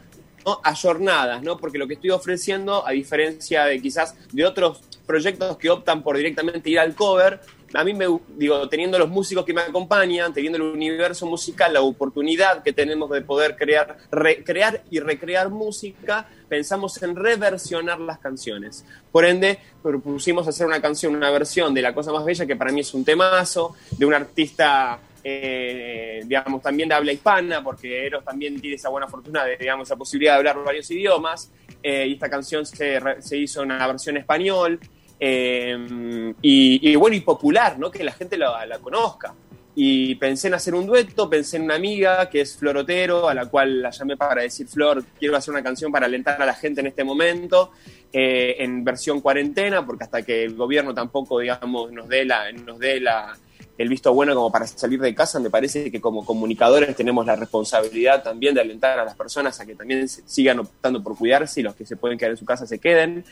¿no? 0.47 0.61
ayornadas, 0.65 1.43
¿no? 1.43 1.59
Porque 1.59 1.77
lo 1.77 1.87
que 1.87 1.95
estoy 1.95 2.11
ofreciendo, 2.11 2.87
a 2.87 2.93
diferencia 2.93 3.65
de 3.65 3.81
quizás 3.81 4.15
de 4.33 4.47
otros 4.47 4.81
proyectos 5.07 5.59
que 5.59 5.69
optan 5.69 6.03
por 6.03 6.17
directamente 6.17 6.71
ir 6.71 6.79
al 6.79 6.95
cover, 6.95 7.41
a 7.73 7.85
mí 7.85 7.95
me 7.95 8.07
digo, 8.37 8.69
teniendo 8.69 8.99
los 8.99 9.09
músicos 9.09 9.45
que 9.45 9.55
me 9.55 9.61
acompañan, 9.61 10.33
teniendo 10.33 10.59
el 10.59 10.65
universo 10.65 11.27
musical, 11.27 11.73
la 11.73 11.83
oportunidad 11.83 12.63
que 12.63 12.73
tenemos 12.73 13.11
de 13.11 13.23
poder 13.23 13.57
crear, 13.57 13.97
recrear 14.11 14.83
y 14.91 14.99
recrear 14.99 15.51
música, 15.51 16.27
pensamos 16.49 17.01
en 17.03 17.15
reversionar 17.15 18.01
las 18.01 18.19
canciones. 18.19 18.85
Por 19.13 19.25
ende, 19.25 19.59
propusimos 19.83 20.49
hacer 20.49 20.67
una 20.67 20.81
canción, 20.81 21.15
una 21.15 21.31
versión 21.31 21.73
de 21.73 21.83
La 21.83 21.95
Cosa 21.95 22.13
Más 22.13 22.25
Bella, 22.25 22.47
que 22.47 22.57
para 22.57 22.73
mí 22.73 22.81
es 22.81 22.93
un 22.93 23.05
temazo, 23.05 23.77
de 23.97 24.07
un 24.07 24.15
artista 24.15 24.99
eh, 25.23 26.23
digamos, 26.25 26.63
también 26.63 26.89
de 26.89 26.95
habla 26.95 27.13
hispana, 27.13 27.63
porque 27.63 28.07
Eros 28.07 28.25
también 28.25 28.61
tiene 28.61 28.77
esa 28.77 28.89
buena 28.89 29.07
fortuna 29.07 29.45
de, 29.45 29.57
digamos, 29.57 29.87
esa 29.87 29.97
posibilidad 29.97 30.33
de 30.33 30.39
hablar 30.39 30.65
varios 30.65 30.91
idiomas, 30.91 31.51
eh, 31.83 32.07
y 32.09 32.15
esta 32.15 32.31
canción 32.31 32.65
se, 32.65 33.01
se 33.21 33.37
hizo 33.37 33.63
una 33.63 33.87
versión 33.87 34.17
español, 34.17 34.81
eh, 35.21 36.35
y, 36.41 36.97
bueno, 36.97 37.15
y 37.15 37.21
popular, 37.21 37.79
¿no? 37.79 37.91
Que 37.91 38.03
la 38.03 38.13
gente 38.13 38.39
la, 38.39 38.79
conozca. 38.81 39.35
Y 39.75 40.17
pensé 40.17 40.49
en 40.49 40.55
hacer 40.55 40.75
un 40.75 40.87
dueto, 40.87 41.31
pensé 41.31 41.59
en 41.59 41.65
una 41.65 41.77
amiga 41.77 42.29
que 42.29 42.41
es 42.41 42.57
Flor 42.57 42.79
Otero, 42.79 43.29
a 43.29 43.35
la 43.35 43.47
cual 43.47 43.83
la 43.83 43.91
llamé 43.91 44.17
para 44.17 44.43
decir, 44.43 44.67
Flor, 44.67 45.05
quiero 45.19 45.37
hacer 45.37 45.53
una 45.53 45.63
canción 45.63 45.93
para 45.93 46.07
alentar 46.07 46.41
a 46.41 46.47
la 46.47 46.55
gente 46.55 46.81
en 46.81 46.89
este 46.89 47.05
momento, 47.05 47.71
eh, 48.13 48.57
en 48.59 48.83
versión 48.83 49.21
cuarentena, 49.21 49.87
porque 49.87 50.05
hasta 50.05 50.23
que 50.23 50.45
el 50.45 50.55
gobierno 50.57 50.93
tampoco, 50.93 51.39
digamos, 51.39 51.93
nos 51.93 52.09
dé 52.09 52.25
la, 52.25 52.51
nos 52.53 52.79
dé 52.79 53.01
la, 53.01 53.37
el 53.81 53.89
visto 53.89 54.13
bueno 54.13 54.35
como 54.35 54.53
para 54.53 54.67
salir 54.67 55.01
de 55.01 55.15
casa, 55.15 55.41
me 55.41 55.49
parece 55.49 55.91
que 55.91 56.01
como 56.03 56.23
comunicadores 56.25 56.95
tenemos 56.95 57.25
la 57.25 57.35
responsabilidad 57.35 58.23
también 58.23 58.55
de 58.55 58.61
alentar 58.61 58.99
a 58.99 59.05
las 59.07 59.15
personas 59.17 59.59
a 59.59 59.65
que 59.65 59.75
también 59.75 60.07
sigan 60.07 60.59
optando 60.61 61.03
por 61.03 61.17
cuidarse 61.17 61.61
y 61.61 61.63
los 61.63 61.75
que 61.75 61.87
se 61.87 61.97
pueden 61.97 62.19
quedar 62.19 62.33
en 62.33 62.37
su 62.37 62.45
casa 62.45 62.67
se 62.67 62.79
queden. 62.79 63.25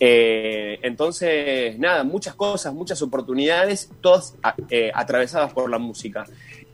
Eh, 0.00 0.80
entonces, 0.82 1.78
nada, 1.78 2.02
muchas 2.02 2.34
cosas, 2.34 2.74
muchas 2.74 3.00
oportunidades, 3.02 3.90
todas 4.00 4.34
eh, 4.70 4.90
atravesadas 4.92 5.52
por 5.52 5.70
la 5.70 5.78
música. 5.78 6.24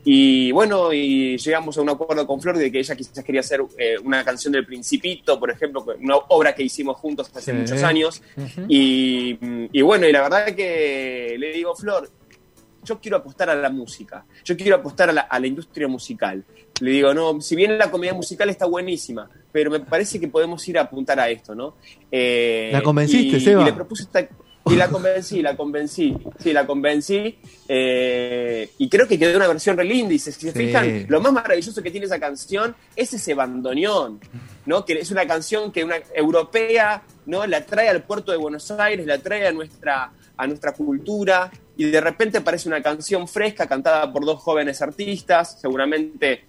Y 0.03 0.51
bueno, 0.51 0.91
y 0.91 1.37
llegamos 1.37 1.77
a 1.77 1.81
un 1.81 1.89
acuerdo 1.89 2.25
con 2.25 2.41
Flor 2.41 2.57
de 2.57 2.71
que 2.71 2.79
ella 2.79 2.95
quizás 2.95 3.23
quería 3.23 3.41
hacer 3.41 3.61
eh, 3.77 3.97
una 4.03 4.23
canción 4.23 4.51
del 4.53 4.65
Principito, 4.65 5.39
por 5.39 5.51
ejemplo, 5.51 5.85
una 6.01 6.15
obra 6.29 6.55
que 6.55 6.63
hicimos 6.63 6.97
juntos 6.97 7.29
hace 7.35 7.51
Sí. 7.51 7.57
muchos 7.57 7.83
años. 7.83 8.23
y, 8.67 9.37
y 9.71 9.81
bueno, 9.83 10.07
y 10.07 10.11
la 10.11 10.21
verdad 10.23 10.45
que 10.55 11.35
le 11.37 11.51
digo, 11.53 11.75
Flor, 11.75 12.09
yo 12.83 12.99
quiero 12.99 13.17
apostar 13.17 13.49
a 13.49 13.55
la 13.55 13.69
música, 13.69 14.25
yo 14.43 14.55
quiero 14.57 14.75
apostar 14.77 15.09
a 15.09 15.13
la, 15.13 15.21
a 15.21 15.39
la 15.39 15.47
industria 15.47 15.87
musical. 15.87 16.43
Le 16.81 16.91
digo, 16.91 17.13
no, 17.13 17.41
si 17.41 17.55
bien 17.55 17.77
la 17.77 17.91
comedia 17.91 18.13
musical 18.13 18.49
está 18.49 18.65
buenísima, 18.65 19.29
pero 19.51 19.69
me 19.69 19.81
parece 19.81 20.19
que 20.19 20.27
podemos 20.29 20.65
ir 20.67 20.77
a 20.77 20.83
apuntar 20.83 21.19
a 21.19 21.29
esto, 21.29 21.53
¿no? 21.53 21.75
Eh, 22.11 22.69
¿La 22.71 22.81
convenciste, 22.81 23.37
y, 23.37 23.39
Seba? 23.41 23.61
Y 23.63 23.65
le 23.65 23.73
propuse 23.73 24.03
esta... 24.03 24.27
Y 24.69 24.75
la 24.75 24.87
convencí, 24.87 25.41
la 25.41 25.55
convencí, 25.55 26.15
sí, 26.37 26.53
la 26.53 26.67
convencí. 26.67 27.39
eh, 27.67 28.69
y 28.77 28.87
creo 28.89 29.07
que 29.07 29.17
quedó 29.17 29.35
una 29.37 29.47
versión 29.47 29.75
re 29.77 29.83
linda. 29.85 30.13
Y 30.13 30.19
si 30.19 30.31
se 30.31 30.51
Sí. 30.51 30.51
fijan, 30.51 31.05
lo 31.07 31.21
más 31.21 31.31
maravilloso 31.33 31.81
que 31.81 31.89
tiene 31.89 32.05
esa 32.05 32.19
canción 32.19 32.75
es 32.95 33.11
ese 33.13 33.33
bandoneón, 33.33 34.19
¿no? 34.67 34.85
Que 34.85 34.93
es 34.99 35.09
una 35.11 35.25
canción 35.25 35.71
que 35.71 35.83
una 35.83 35.95
europea, 36.13 37.01
¿no? 37.25 37.47
La 37.47 37.65
trae 37.65 37.89
al 37.89 38.03
puerto 38.03 38.31
de 38.31 38.37
Buenos 38.37 38.69
Aires, 38.71 39.07
la 39.07 39.17
trae 39.17 39.47
a 39.47 39.51
nuestra, 39.51 40.11
a 40.39 40.47
nuestra 40.47 40.71
cultura. 40.71 41.51
Y 41.75 41.85
de 41.91 42.01
repente 42.01 42.39
aparece 42.39 42.69
una 42.69 42.81
canción 42.81 43.27
fresca 43.27 43.67
cantada 43.67 44.11
por 44.11 44.25
dos 44.25 44.41
jóvenes 44.41 44.81
artistas. 44.81 45.59
Seguramente 45.59 46.45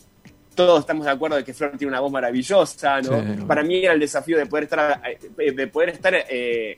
todos 0.55 0.81
estamos 0.81 1.07
de 1.07 1.13
acuerdo 1.13 1.37
de 1.37 1.45
que 1.45 1.55
Flor 1.55 1.77
tiene 1.77 1.91
una 1.91 2.01
voz 2.01 2.13
maravillosa, 2.13 3.01
¿no? 3.01 3.21
Sí. 3.21 3.43
Para 3.47 3.63
mí 3.63 3.85
era 3.85 3.93
el 3.93 4.01
desafío 4.01 4.39
de 4.39 4.47
poder 4.47 4.65
estar, 4.65 5.03
eh, 5.39 5.53
de 5.53 5.67
poder 5.67 5.91
estar 5.91 6.15
eh, 6.15 6.25
eh, 6.31 6.77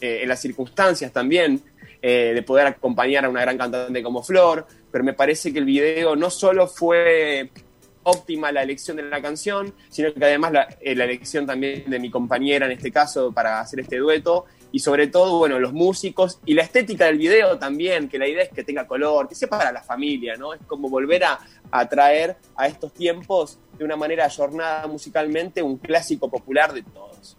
en 0.00 0.28
las 0.28 0.40
circunstancias 0.40 1.12
también, 1.12 1.62
eh, 2.02 2.32
de 2.34 2.42
poder 2.42 2.66
acompañar 2.66 3.24
a 3.24 3.28
una 3.28 3.42
gran 3.42 3.58
cantante 3.58 4.02
como 4.02 4.22
Flor, 4.22 4.66
pero 4.90 5.04
me 5.04 5.12
parece 5.12 5.52
que 5.52 5.58
el 5.58 5.64
video 5.64 6.16
no 6.16 6.30
solo 6.30 6.66
fue 6.66 7.50
óptima 8.02 8.52
la 8.52 8.62
elección 8.62 8.96
de 8.96 9.04
la 9.04 9.20
canción, 9.20 9.74
sino 9.88 10.12
que 10.12 10.24
además 10.24 10.52
la, 10.52 10.68
eh, 10.80 10.94
la 10.94 11.04
elección 11.04 11.46
también 11.46 11.84
de 11.86 11.98
mi 11.98 12.10
compañera 12.10 12.66
en 12.66 12.72
este 12.72 12.90
caso 12.90 13.32
para 13.32 13.60
hacer 13.60 13.80
este 13.80 13.98
dueto 13.98 14.46
y 14.72 14.78
sobre 14.78 15.08
todo, 15.08 15.38
bueno, 15.38 15.58
los 15.58 15.72
músicos 15.72 16.40
y 16.46 16.54
la 16.54 16.62
estética 16.62 17.06
del 17.06 17.18
video 17.18 17.58
también, 17.58 18.08
que 18.08 18.18
la 18.18 18.28
idea 18.28 18.44
es 18.44 18.50
que 18.50 18.62
tenga 18.62 18.86
color, 18.86 19.28
que 19.28 19.34
sea 19.34 19.48
para 19.48 19.72
la 19.72 19.82
familia, 19.82 20.36
¿no? 20.36 20.54
Es 20.54 20.60
como 20.66 20.88
volver 20.88 21.24
a, 21.24 21.38
a 21.70 21.88
traer 21.88 22.36
a 22.56 22.68
estos 22.68 22.92
tiempos 22.94 23.58
de 23.76 23.84
una 23.84 23.96
manera 23.96 24.26
ayornada 24.26 24.86
musicalmente 24.86 25.62
un 25.62 25.76
clásico 25.78 26.30
popular 26.30 26.72
de 26.72 26.82
todos. 26.82 27.36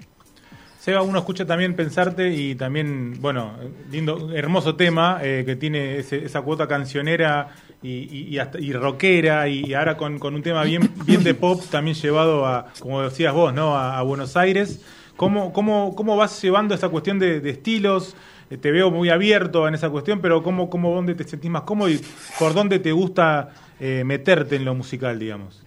Seba, 0.79 1.03
uno 1.03 1.19
escucha 1.19 1.45
también 1.45 1.75
pensarte 1.75 2.33
y 2.33 2.55
también, 2.55 3.21
bueno, 3.21 3.55
lindo, 3.91 4.31
hermoso 4.33 4.75
tema 4.75 5.19
eh, 5.21 5.43
que 5.45 5.55
tiene 5.55 5.99
esa 5.99 6.41
cuota 6.41 6.67
cancionera 6.67 7.49
y, 7.83 8.27
y, 8.33 8.37
hasta- 8.39 8.59
y 8.59 8.73
rockera 8.73 9.47
y 9.47 9.73
ahora 9.73 9.97
con, 9.97 10.19
con 10.19 10.35
un 10.35 10.43
tema 10.43 10.63
bien, 10.63 10.91
bien 11.05 11.23
de 11.23 11.33
pop 11.33 11.61
también 11.71 11.95
llevado 11.95 12.45
a, 12.45 12.67
como 12.79 13.01
decías 13.01 13.33
vos, 13.33 13.53
¿no? 13.53 13.75
A, 13.75 13.97
a 13.97 14.01
Buenos 14.03 14.37
Aires. 14.37 14.81
¿Cómo, 15.17 15.51
cómo, 15.53 15.95
¿Cómo 15.95 16.15
vas 16.17 16.41
llevando 16.41 16.73
esa 16.73 16.89
cuestión 16.89 17.19
de, 17.19 17.39
de 17.41 17.49
estilos? 17.51 18.15
Eh, 18.49 18.57
Te 18.57 18.71
veo 18.71 18.89
muy 18.91 19.09
abierto 19.09 19.67
en 19.67 19.75
esa 19.75 19.89
cuestión, 19.89 20.19
pero 20.21 20.41
¿cómo, 20.41 20.69
cómo 20.69 20.93
dónde 20.95 21.13
te 21.15 21.23
sentís 21.25 21.51
más 21.51 21.61
cómodo 21.63 21.89
y 21.89 22.01
por 22.39 22.53
dónde 22.53 22.79
te 22.79 22.91
gusta 22.91 23.49
eh, 23.79 24.03
meterte 24.05 24.55
en 24.55 24.65
lo 24.65 24.73
musical, 24.75 25.19
digamos? 25.19 25.63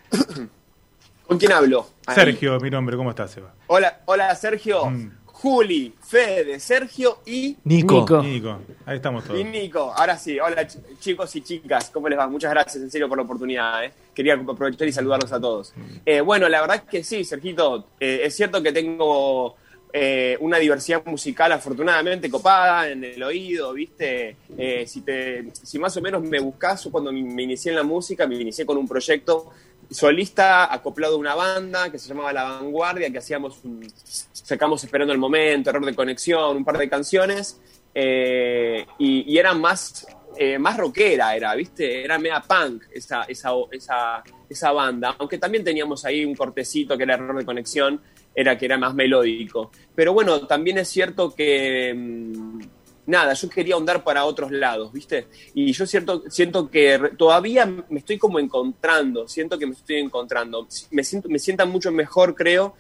¿Con 1.27 1.39
quién 1.39 1.53
hablo? 1.53 1.87
Ahí. 2.07 2.15
Sergio, 2.17 2.61
mi 2.61 2.69
nombre, 2.71 2.97
¿cómo 2.97 3.11
estás, 3.11 3.31
Seba? 3.31 3.55
Hola, 3.69 4.01
hola 4.07 4.35
Sergio. 4.35 4.87
Mm. 4.87 5.11
Juli, 5.49 5.93
Fede, 6.01 6.59
Sergio 6.59 7.19
y, 7.27 7.55
Nico. 7.65 8.01
Nico. 8.01 8.23
Nico, 8.23 8.59
ahí 8.87 8.97
estamos 8.97 9.25
todos. 9.25 9.39
y 9.39 9.45
Nico. 9.45 9.93
Ahora 9.95 10.17
sí, 10.17 10.41
hola 10.41 10.63
ch- 10.67 10.81
chicos 10.99 11.37
y 11.37 11.43
chicas, 11.43 11.91
¿cómo 11.91 12.09
les 12.09 12.19
va? 12.19 12.27
Muchas 12.27 12.51
gracias 12.51 12.83
en 12.83 12.91
serio 12.91 13.11
por 13.11 13.19
la 13.19 13.25
oportunidad. 13.25 13.85
¿eh? 13.85 13.93
Quería 14.15 14.33
aprovechar 14.37 14.89
y 14.89 14.93
saludarlos 14.93 15.31
a 15.35 15.39
todos. 15.39 15.75
Eh, 16.07 16.23
bueno, 16.23 16.49
la 16.49 16.63
verdad 16.63 16.77
es 16.77 16.83
que 16.91 17.05
sí, 17.05 17.25
Sergito, 17.27 17.89
eh, 18.01 18.21
es 18.25 18.35
cierto 18.35 18.63
que 18.63 18.73
tengo 18.73 19.57
eh, 19.93 20.39
una 20.41 20.57
diversidad 20.57 21.05
musical 21.05 21.53
afortunadamente 21.53 22.31
copada 22.31 22.89
en 22.89 23.05
el 23.05 23.23
oído, 23.23 23.75
¿viste? 23.75 24.37
Eh, 24.57 24.87
si, 24.87 25.03
te, 25.03 25.51
si 25.63 25.79
más 25.79 25.95
o 25.99 26.01
menos 26.01 26.23
me 26.23 26.41
buscas, 26.41 26.85
yo 26.85 26.91
cuando 26.91 27.13
me 27.13 27.43
inicié 27.43 27.71
en 27.71 27.77
la 27.77 27.83
música, 27.83 28.27
me 28.27 28.37
inicié 28.37 28.65
con 28.65 28.79
un 28.79 28.89
proyecto 28.89 29.51
solista 29.91 30.73
acoplado 30.73 31.15
a 31.17 31.19
una 31.19 31.35
banda 31.35 31.91
que 31.91 31.99
se 31.99 32.09
llamaba 32.09 32.33
La 32.33 32.45
Vanguardia, 32.45 33.11
que 33.11 33.19
hacíamos 33.19 33.65
un- 33.65 33.87
sacamos 34.33 34.83
Esperando 34.85 35.13
el 35.13 35.19
Momento, 35.19 35.71
Error 35.71 35.85
de 35.85 35.95
Conexión, 35.95 36.57
un 36.57 36.65
par 36.65 36.79
de 36.79 36.89
canciones, 36.89 37.61
eh, 37.95 38.85
y, 38.99 39.37
era 39.39 39.55
más, 39.55 40.07
eh, 40.37 40.59
más 40.59 40.77
rockera, 40.77 41.35
era, 41.37 41.55
¿viste? 41.55 42.05
Era 42.05 42.19
media 42.19 42.41
punk 42.41 42.85
esa, 42.93 43.23
esa, 43.25 43.51
esa, 43.71 44.23
esa 44.49 44.73
banda, 44.73 45.15
aunque 45.19 45.39
también 45.39 45.63
teníamos 45.65 46.05
ahí 46.05 46.25
un 46.25 46.35
cortecito 46.35 46.97
que 46.97 47.05
era 47.05 47.15
Error 47.15 47.39
de 47.39 47.45
Conexión, 47.45 48.01
era 48.35 48.59
que 48.59 48.67
era 48.67 48.77
más 48.79 48.95
melódico. 48.95 49.71
Pero 49.95 50.13
bueno, 50.13 50.47
también 50.47 50.79
es 50.79 50.89
cierto 50.89 51.35
que... 51.35 51.95
mm, 51.97 52.61
Nada, 53.07 53.35
yo 53.35 53.49
quería 53.51 53.75
ahondar 53.75 54.03
para 54.03 54.25
otros 54.25 54.51
lados, 54.51 54.93
¿viste? 54.93 55.27
Y 55.53 55.71
yo 55.73 55.87
cierto, 55.87 56.23
siento 56.31 56.71
que 56.71 57.11
todavía 57.19 57.67
me 57.67 57.99
estoy 57.99 58.17
como 58.17 58.39
encontrando, 58.39 59.29
siento 59.29 59.59
que 59.59 59.67
me 59.67 59.75
estoy 59.75 59.97
encontrando. 59.97 60.67
Me, 60.91 61.05
siento, 61.05 61.29
me 61.29 61.39
sienta 61.39 61.67
mucho 61.67 61.93
mejor, 61.93 62.35
creo. 62.35 62.75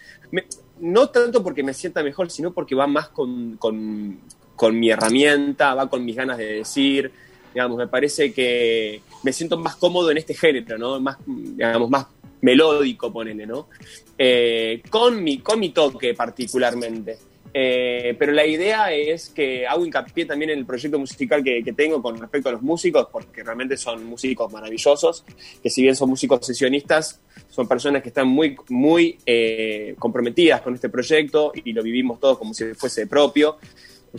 No 0.81 1.11
tanto 1.11 1.43
porque 1.43 1.62
me 1.62 1.75
sienta 1.75 2.02
mejor, 2.02 2.31
sino 2.31 2.52
porque 2.52 2.75
va 2.75 2.87
más 2.87 3.09
con, 3.09 3.57
con, 3.59 4.19
con 4.57 4.81
mi 4.81 4.90
herramienta, 4.90 5.75
va 5.75 5.90
con 5.90 6.04
mis 6.04 6.16
ganas 6.16 6.38
de 6.38 6.54
decir. 6.54 7.12
Digamos, 7.52 7.76
me 7.76 7.87
parece 7.87 8.33
que 8.33 9.02
me 9.23 9.33
siento 9.33 9.59
más 9.59 9.76
cómodo 9.76 10.11
en 10.11 10.16
este 10.16 10.35
género, 10.35 10.78
¿no? 10.78 11.00
Más, 11.00 11.19
digamos, 11.26 11.90
más 11.90 12.07
melódico, 12.40 13.12
ponele, 13.12 13.47
¿no? 13.47 13.69
Eh, 14.16 14.83
con, 14.88 15.23
mi, 15.23 15.38
con 15.38 15.61
mi 15.61 15.69
toque 15.69 16.14
particularmente. 16.14 17.19
Eh, 17.56 18.16
pero 18.18 18.32
la 18.32 18.44
idea 18.44 18.92
es 18.92 19.28
que 19.28 19.64
hago 19.64 19.87
hincapié 19.87 20.26
también 20.26 20.50
en 20.50 20.58
el 20.58 20.66
proyecto 20.66 20.99
musical 20.99 21.44
que, 21.44 21.62
que 21.62 21.73
tengo 21.73 22.02
con 22.02 22.18
respecto 22.18 22.49
a 22.49 22.52
los 22.52 22.62
músicos, 22.62 23.06
porque 23.12 23.44
realmente 23.44 23.76
son 23.76 24.04
músicos 24.04 24.52
maravillosos, 24.52 25.25
que 25.62 25.70
si 25.70 25.82
bien 25.82 25.94
son 25.94 26.11
músicos 26.11 26.44
sesionistas, 26.44 27.20
son 27.49 27.68
personas 27.68 28.02
que 28.02 28.08
están 28.08 28.26
muy, 28.26 28.56
muy 28.68 29.16
eh, 29.25 29.94
comprometidas 30.00 30.61
con 30.62 30.75
este 30.75 30.88
proyecto 30.88 31.52
y 31.54 31.73
lo 31.73 31.84
vivimos 31.84 32.18
todos 32.18 32.37
como 32.37 32.52
si 32.52 32.75
fuese 32.75 33.06
propio. 33.06 33.58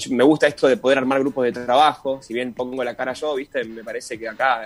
Me 0.10 0.24
gusta 0.24 0.48
esto 0.48 0.68
de 0.68 0.78
poder 0.78 1.00
armar 1.00 1.20
grupos 1.20 1.44
de 1.44 1.52
trabajo, 1.52 2.22
si 2.22 2.34
bien 2.34 2.54
pongo 2.54 2.82
la 2.84 2.96
cara 2.96 3.12
yo, 3.12 3.36
¿viste? 3.36 3.66
me 3.66 3.84
parece 3.84 4.18
que 4.18 4.30
acá 4.30 4.66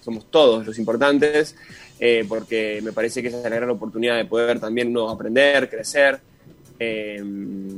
somos 0.00 0.28
todos 0.28 0.66
los 0.66 0.76
importantes, 0.78 1.56
eh, 2.00 2.24
porque 2.28 2.80
me 2.82 2.92
parece 2.92 3.22
que 3.22 3.28
esa 3.28 3.38
es 3.38 3.44
la 3.44 3.56
gran 3.56 3.70
oportunidad 3.70 4.16
de 4.16 4.24
poder 4.24 4.58
también 4.58 4.88
uno 4.88 5.08
aprender, 5.08 5.70
crecer. 5.70 6.20
Eh, 6.78 7.20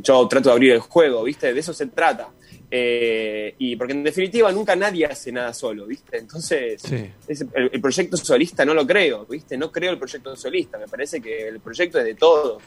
yo 0.02 0.28
trato 0.28 0.48
de 0.50 0.52
abrir 0.52 0.72
el 0.72 0.80
juego, 0.80 1.22
¿viste? 1.24 1.52
De 1.54 1.60
eso 1.60 1.72
se 1.72 1.86
trata. 1.86 2.28
Eh, 2.72 3.54
y 3.58 3.74
porque 3.76 3.92
en 3.94 4.04
definitiva 4.04 4.52
nunca 4.52 4.76
nadie 4.76 5.04
hace 5.06 5.32
nada 5.32 5.52
solo, 5.52 5.86
¿viste? 5.86 6.18
Entonces, 6.18 6.80
Sí. 6.82 7.10
ese- 7.26 7.46
el, 7.54 7.70
el 7.72 7.80
proyecto 7.80 8.16
solista 8.16 8.64
no 8.64 8.74
lo 8.74 8.86
creo, 8.86 9.26
¿viste? 9.26 9.56
No 9.58 9.72
creo 9.72 9.90
el 9.92 9.98
proyecto 9.98 10.36
solista, 10.36 10.78
me 10.78 10.86
parece 10.86 11.20
que 11.20 11.48
el 11.48 11.60
proyecto 11.60 11.98
es 11.98 12.04
de 12.04 12.14
todos. 12.14 12.62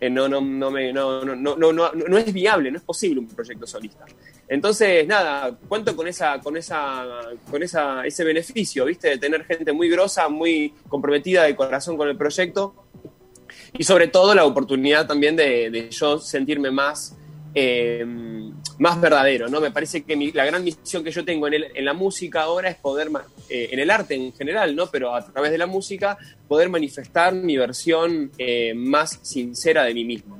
Eh, 0.00 0.08
no, 0.10 0.28
no, 0.28 0.40
no, 0.40 0.70
me, 0.70 0.92
no, 0.92 1.24
no, 1.24 1.34
no, 1.36 1.56
no, 1.56 1.72
no, 1.72 1.92
no 1.92 2.18
es 2.18 2.32
viable, 2.32 2.70
no 2.70 2.78
es 2.78 2.84
posible 2.84 3.18
un 3.20 3.26
proyecto 3.28 3.66
solista. 3.66 4.04
Entonces, 4.48 5.06
nada, 5.06 5.56
cuento 5.68 5.94
con 5.94 6.06
esa, 6.08 6.38
con 6.40 6.56
esa, 6.56 7.04
con 7.50 7.62
esa, 7.62 8.06
ese 8.06 8.24
beneficio, 8.24 8.84
¿viste? 8.86 9.08
De 9.08 9.18
tener 9.18 9.44
gente 9.44 9.72
muy 9.72 9.88
grosa, 9.88 10.28
muy 10.28 10.72
comprometida 10.88 11.44
de 11.44 11.54
corazón 11.56 11.96
con 11.96 12.08
el 12.08 12.16
proyecto. 12.16 12.74
Y 13.76 13.84
sobre 13.84 14.08
todo 14.08 14.34
la 14.34 14.44
oportunidad 14.44 15.06
también 15.06 15.36
de, 15.36 15.70
de 15.70 15.90
yo 15.90 16.18
sentirme 16.18 16.70
más, 16.70 17.16
eh, 17.54 18.04
más 18.78 19.00
verdadero, 19.00 19.48
¿no? 19.48 19.60
Me 19.60 19.70
parece 19.70 20.02
que 20.02 20.16
mi- 20.16 20.32
la 20.32 20.44
gran 20.44 20.62
misión 20.64 21.02
que 21.02 21.10
yo 21.10 21.24
tengo 21.24 21.46
en, 21.48 21.54
el- 21.54 21.66
en 21.74 21.84
la 21.84 21.92
música 21.92 22.42
ahora 22.42 22.68
es 22.70 22.76
poder, 22.76 23.08
eh, 23.48 23.68
en 23.72 23.78
el 23.78 23.90
arte 23.90 24.14
en 24.14 24.32
general, 24.32 24.74
¿no? 24.76 24.86
Pero 24.86 25.14
a 25.14 25.24
través 25.24 25.50
de 25.50 25.58
la 25.58 25.66
música, 25.66 26.16
poder 26.46 26.68
manifestar 26.68 27.34
mi 27.34 27.56
versión 27.56 28.30
eh, 28.38 28.72
más 28.74 29.18
sincera 29.22 29.84
de 29.84 29.94
mí 29.94 30.04
mismo. 30.04 30.38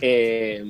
Eh, 0.00 0.62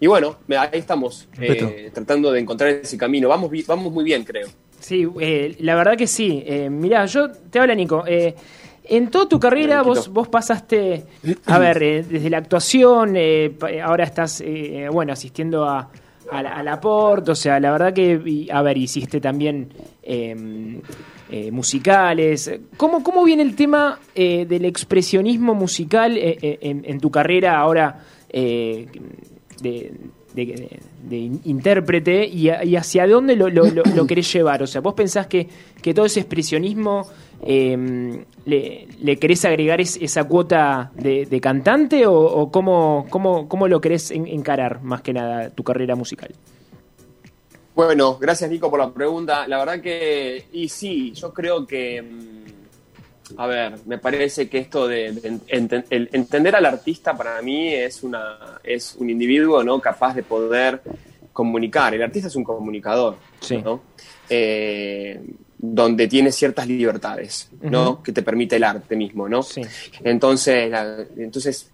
y 0.00 0.06
bueno, 0.06 0.36
ahí 0.56 0.68
estamos, 0.78 1.28
eh, 1.40 1.90
tratando 1.92 2.30
de 2.30 2.40
encontrar 2.40 2.70
ese 2.70 2.96
camino. 2.96 3.28
Vamos, 3.28 3.50
vamos 3.66 3.92
muy 3.92 4.04
bien, 4.04 4.24
creo. 4.24 4.48
Sí, 4.80 5.06
eh, 5.20 5.56
la 5.60 5.74
verdad 5.74 5.96
que 5.96 6.06
sí. 6.06 6.42
Eh, 6.46 6.70
mirá, 6.70 7.04
yo 7.06 7.30
te 7.32 7.58
habla 7.58 7.74
Nico. 7.74 8.04
En 8.88 9.10
toda 9.10 9.28
tu 9.28 9.38
carrera 9.38 9.82
vos, 9.82 10.08
vos 10.08 10.28
pasaste, 10.28 11.04
a 11.46 11.58
ver, 11.58 11.82
eh, 11.82 12.02
desde 12.02 12.30
la 12.30 12.38
actuación, 12.38 13.14
eh, 13.16 13.56
ahora 13.84 14.04
estás, 14.04 14.40
eh, 14.40 14.88
bueno, 14.90 15.12
asistiendo 15.12 15.68
a, 15.68 15.90
a 16.30 16.42
la, 16.42 16.50
a 16.56 16.62
la 16.62 16.80
Port, 16.80 17.28
o 17.28 17.34
sea, 17.34 17.60
la 17.60 17.70
verdad 17.70 17.92
que, 17.92 18.20
y, 18.24 18.50
a 18.50 18.62
ver, 18.62 18.78
hiciste 18.78 19.20
también 19.20 19.68
eh, 20.02 20.80
eh, 21.30 21.50
musicales. 21.50 22.50
¿Cómo, 22.78 23.02
¿Cómo 23.02 23.22
viene 23.24 23.42
el 23.42 23.54
tema 23.54 23.98
eh, 24.14 24.46
del 24.46 24.64
expresionismo 24.64 25.54
musical 25.54 26.16
en, 26.16 26.84
en 26.86 27.00
tu 27.00 27.10
carrera 27.10 27.58
ahora 27.58 28.00
eh, 28.30 28.86
de, 29.60 29.92
de- 30.46 30.80
de 31.08 31.16
in- 31.16 31.40
intérprete 31.44 32.26
y, 32.26 32.48
hacia 32.76 33.06
dónde 33.06 33.36
lo, 33.36 33.48
lo- 33.48 33.70
querés 34.06 34.32
llevar? 34.32 34.62
O 34.62 34.66
sea, 34.66 34.80
¿vos 34.80 34.94
pensás 34.94 35.26
que, 35.26 35.48
que 35.82 35.94
todo 35.94 36.06
ese 36.06 36.20
expresionismo 36.20 37.06
eh, 37.42 38.24
le, 38.46 38.88
le 39.00 39.16
querés 39.18 39.44
agregar 39.44 39.80
es- 39.80 39.96
esa 40.00 40.24
cuota 40.24 40.90
de, 40.96 41.26
cantante 41.40 42.06
o, 42.06 42.14
cómo, 42.50 43.06
cómo, 43.10 43.48
cómo 43.48 43.68
lo 43.68 43.80
querés 43.80 44.10
en- 44.10 44.26
encarar 44.26 44.82
más 44.82 45.02
que 45.02 45.12
nada 45.12 45.50
tu 45.50 45.62
carrera 45.62 45.94
musical? 45.94 46.30
Bueno, 47.74 48.18
gracias 48.18 48.50
Nico 48.50 48.68
por 48.70 48.80
la 48.80 48.90
pregunta. 48.92 49.46
La 49.46 49.58
verdad 49.58 49.80
que, 49.80 50.46
y 50.52 50.68
sí, 50.68 51.12
yo 51.12 51.32
creo 51.32 51.64
que, 51.64 52.02
mm, 52.02 52.57
a 53.36 53.46
ver, 53.46 53.74
me 53.86 53.98
parece 53.98 54.48
que 54.48 54.58
esto 54.58 54.86
de, 54.88 55.12
de 55.12 55.32
enten- 55.48 55.84
el 55.90 56.08
entender 56.12 56.56
al 56.56 56.66
artista 56.66 57.16
para 57.16 57.40
mí 57.42 57.68
es, 57.68 58.02
una, 58.02 58.58
es 58.64 58.94
un 58.98 59.10
individuo 59.10 59.62
¿no? 59.62 59.80
capaz 59.80 60.14
de 60.14 60.22
poder 60.22 60.80
comunicar. 61.32 61.94
El 61.94 62.02
artista 62.02 62.28
es 62.28 62.36
un 62.36 62.44
comunicador, 62.44 63.16
Sí. 63.40 63.58
¿no? 63.58 63.82
Eh, 64.28 65.20
donde 65.60 66.06
tiene 66.06 66.30
ciertas 66.32 66.68
libertades, 66.68 67.50
¿no? 67.62 68.00
Que 68.02 68.12
te 68.12 68.22
permite 68.22 68.56
el 68.56 68.64
arte 68.64 68.94
mismo, 68.94 69.28
¿no? 69.28 69.42
Sí. 69.42 69.62
Entonces, 70.04 70.70
la- 70.70 71.04
entonces 71.16 71.70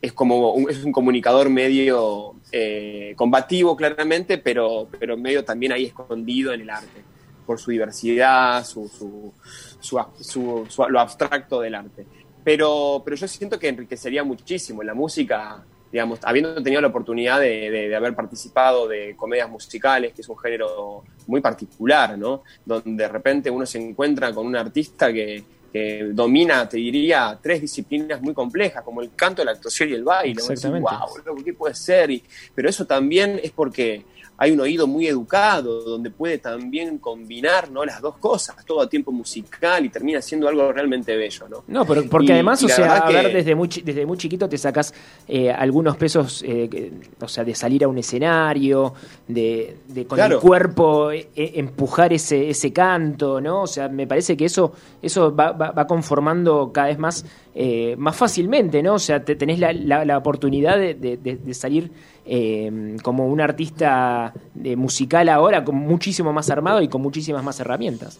es 0.00 0.12
como 0.12 0.52
un, 0.52 0.70
es 0.70 0.84
un 0.84 0.92
comunicador 0.92 1.48
medio 1.50 2.34
eh, 2.52 3.14
combativo, 3.16 3.74
claramente, 3.76 4.38
pero, 4.38 4.88
pero 5.00 5.16
medio 5.16 5.44
también 5.44 5.72
ahí 5.72 5.86
escondido 5.86 6.52
en 6.52 6.60
el 6.60 6.70
arte, 6.70 7.02
por 7.46 7.58
su 7.60 7.70
diversidad, 7.70 8.64
su, 8.64 8.88
su, 8.88 9.32
su, 9.80 10.66
su- 10.68 10.86
lo 10.88 11.00
abstracto 11.00 11.60
del 11.60 11.74
arte. 11.74 12.06
Pero, 12.42 13.02
pero 13.04 13.16
yo 13.16 13.26
siento 13.28 13.58
que 13.58 13.68
enriquecería 13.68 14.22
muchísimo 14.24 14.82
la 14.82 14.92
música, 14.94 15.64
digamos, 15.90 16.18
habiendo 16.22 16.62
tenido 16.62 16.80
la 16.82 16.88
oportunidad 16.88 17.40
de, 17.40 17.70
de- 17.70 17.88
de 17.88 17.96
haber 17.96 18.14
participado 18.14 18.86
de 18.88 19.14
comedias 19.16 19.48
musicales, 19.48 20.12
que 20.12 20.20
es 20.22 20.28
un 20.28 20.36
género 20.38 21.04
muy 21.26 21.40
particular, 21.40 22.18
¿no? 22.18 22.42
Donde 22.64 23.04
de 23.04 23.08
repente 23.08 23.50
uno 23.50 23.64
se 23.64 23.78
encuentra 23.78 24.32
con 24.32 24.46
un 24.46 24.56
artista 24.56 25.12
que, 25.12 25.42
que 25.72 26.04
domina, 26.12 26.68
te 26.68 26.76
diría, 26.76 27.38
tres 27.42 27.60
disciplinas 27.62 28.20
muy 28.20 28.34
complejas, 28.34 28.82
como 28.84 29.00
el 29.00 29.14
canto, 29.14 29.42
la 29.44 29.52
actuación 29.52 29.88
y 29.88 29.92
el 29.92 30.04
baile. 30.04 30.32
Exactamente. 30.40 30.80
"Guau, 30.82 31.08
loco, 31.24 31.42
¿qué 31.44 31.54
puede 31.54 31.74
ser? 31.74 32.10
Y- 32.10 32.22
pero 32.54 32.68
eso 32.68 32.84
también 32.86 33.40
es 33.42 33.50
porque 33.52 34.04
hay 34.36 34.50
un 34.50 34.60
oído 34.60 34.86
muy 34.86 35.06
educado, 35.06 35.82
donde 35.82 36.10
puede 36.10 36.38
también 36.38 36.98
combinar 36.98 37.70
¿no? 37.70 37.84
las 37.84 38.00
dos 38.00 38.16
cosas, 38.18 38.56
todo 38.66 38.80
a 38.80 38.88
tiempo 38.88 39.12
musical 39.12 39.84
y 39.84 39.88
termina 39.88 40.20
siendo 40.20 40.48
algo 40.48 40.72
realmente 40.72 41.16
bello. 41.16 41.46
No, 41.48 41.62
no 41.68 41.84
pero 41.84 42.02
porque 42.10 42.28
Y- 42.28 42.32
además, 42.32 42.60
y 42.62 42.66
o 42.66 42.68
sea, 42.68 42.96
a 42.96 43.10
ver, 43.10 43.26
que- 43.28 43.34
desde 43.34 43.54
muy, 43.54 43.68
desde 43.68 44.04
muy 44.04 44.18
chiquito 44.18 44.48
te 44.48 44.58
sacas 44.58 44.92
eh, 45.28 45.50
algunos 45.50 45.96
pesos, 45.96 46.42
eh, 46.46 46.68
que- 46.68 46.92
o 47.20 47.28
sea, 47.28 47.44
de 47.44 47.54
salir 47.54 47.84
a 47.84 47.88
un 47.88 47.98
escenario, 47.98 48.92
de, 49.28 49.76
de 49.88 50.06
con 50.06 50.16
Claro. 50.16 50.36
el 50.36 50.40
cuerpo 50.40 51.10
eh, 51.12 51.28
eh, 51.36 51.52
empujar 51.54 52.12
ese, 52.12 52.50
ese 52.50 52.72
canto, 52.72 53.40
¿no? 53.40 53.62
O 53.62 53.66
sea, 53.66 53.88
me 53.88 54.06
parece 54.06 54.36
que 54.36 54.46
eso, 54.46 54.72
eso 55.00 55.34
va, 55.34 55.52
va- 55.52 55.70
va 55.70 55.86
conformando 55.86 56.72
cada 56.72 56.88
vez 56.88 56.98
más, 56.98 57.24
eh, 57.54 57.94
más 57.98 58.16
fácilmente, 58.16 58.82
¿no? 58.82 58.94
O 58.94 58.98
sea, 58.98 59.24
te, 59.24 59.36
tenés 59.36 59.58
la, 59.60 59.72
la- 59.72 60.04
la 60.04 60.18
oportunidad 60.18 60.76
de- 60.76 60.94
de 60.94 61.54
salir 61.54 61.90
eh, 62.26 62.96
como 63.02 63.26
un 63.28 63.40
artista 63.40 64.32
de 64.54 64.76
musical 64.76 65.28
ahora, 65.28 65.64
con 65.64 65.76
muchísimo 65.76 66.32
más 66.32 66.50
armado 66.50 66.80
y 66.82 66.88
con 66.88 67.02
muchísimas 67.02 67.42
más 67.44 67.58
herramientas. 67.60 68.18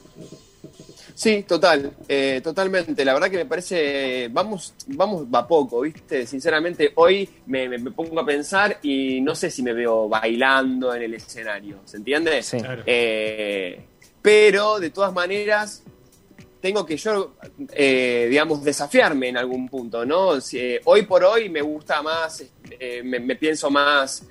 Sí, 1.16 1.44
total, 1.46 1.92
eh, 2.08 2.40
totalmente. 2.42 3.04
La 3.04 3.14
verdad 3.14 3.30
que 3.30 3.36
me 3.36 3.46
parece, 3.46 4.28
vamos, 4.32 4.74
vamos 4.88 5.26
va 5.32 5.46
poco, 5.46 5.82
¿viste? 5.82 6.26
Sinceramente, 6.26 6.90
hoy 6.96 7.28
me, 7.46 7.68
me- 7.68 7.78
me 7.78 7.92
pongo 7.92 8.18
a 8.18 8.26
pensar 8.26 8.78
y 8.82 9.20
no 9.20 9.34
sé 9.36 9.48
si 9.48 9.62
me 9.62 9.72
veo 9.72 10.08
bailando 10.08 10.92
en 10.92 11.02
el 11.02 11.14
escenario, 11.14 11.78
¿se 11.84 11.98
entiende? 11.98 12.42
Sí. 12.42 12.58
Claro. 12.58 12.82
Eh, 12.86 13.80
pero, 14.20 14.80
de 14.80 14.90
todas 14.90 15.12
maneras, 15.12 15.84
tengo 16.64 16.86
que 16.86 16.96
yo, 16.96 17.34
eh, 17.74 18.26
digamos, 18.30 18.64
desafiarme 18.64 19.28
en 19.28 19.36
algún 19.36 19.68
punto, 19.68 20.06
¿no? 20.06 20.38
Eh, 20.54 20.80
hoy 20.84 21.02
por 21.02 21.22
hoy 21.22 21.50
me 21.50 21.60
gusta 21.60 22.00
más, 22.00 22.42
eh, 22.80 23.02
me, 23.04 23.36
pienso 23.36 23.68
más, 23.70 24.26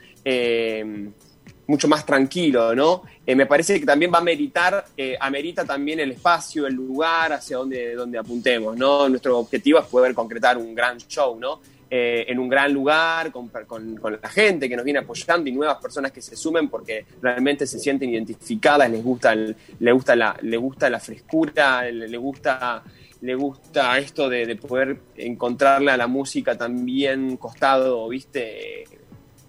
mucho 1.68 1.88
más 1.88 2.04
tranquilo, 2.04 2.74
¿no? 2.74 3.04
Me 3.28 3.46
parece 3.46 3.80
que 3.80 3.86
también 3.86 4.12
va 4.12 4.18
a 4.18 4.24
meritar, 4.24 4.84
amerita 5.20 5.64
también 5.64 6.00
el 6.00 6.14
espacio, 6.14 6.66
el 6.66 6.74
lugar 6.74 7.34
hacia 7.34 7.58
donde, 7.58 7.94
donde 7.94 8.18
apuntemos, 8.18 8.76
¿no? 8.76 9.08
Nuestro 9.08 9.38
objetivo 9.38 9.78
es 9.78 9.86
poder 9.86 10.16
concretar 10.16 10.58
un 10.58 10.74
gran 10.74 10.98
show, 10.98 11.40
¿no? 11.40 11.62
Eh, 11.96 12.26
en 12.32 12.40
un 12.40 12.50
gran 12.50 12.74
lugar, 12.74 13.32
con, 13.32 13.52
la 14.20 14.28
gente 14.28 14.68
que 14.68 14.76
nos 14.76 14.84
viene 14.84 14.98
apoyando 14.98 15.48
y 15.48 15.52
nuevas 15.52 15.78
personas 15.78 16.12
que 16.12 16.24
se 16.24 16.36
sumen 16.36 16.68
porque 16.68 17.06
realmente 17.22 17.68
se 17.68 17.78
sienten 17.78 18.10
identificadas, 18.10 18.90
les 18.90 19.04
gusta, 19.04 19.34
el- 19.34 19.56
le 19.78 19.92
gusta 19.92 20.16
la, 20.16 20.36
le 20.42 20.58
gusta 20.58 20.90
la 20.90 21.00
frescura, 21.00 21.84
le, 21.84 22.08
le 22.08 22.18
gusta 22.18 22.82
le 23.22 23.36
gusta 23.36 24.00
esto 24.00 24.28
de, 24.28 24.48
de 24.48 24.56
poder 24.56 24.98
encontrarle 25.18 25.92
a 25.92 25.98
la 25.98 26.08
música 26.08 26.58
también 26.58 27.38
costado, 27.38 28.10
viste, 28.10 28.86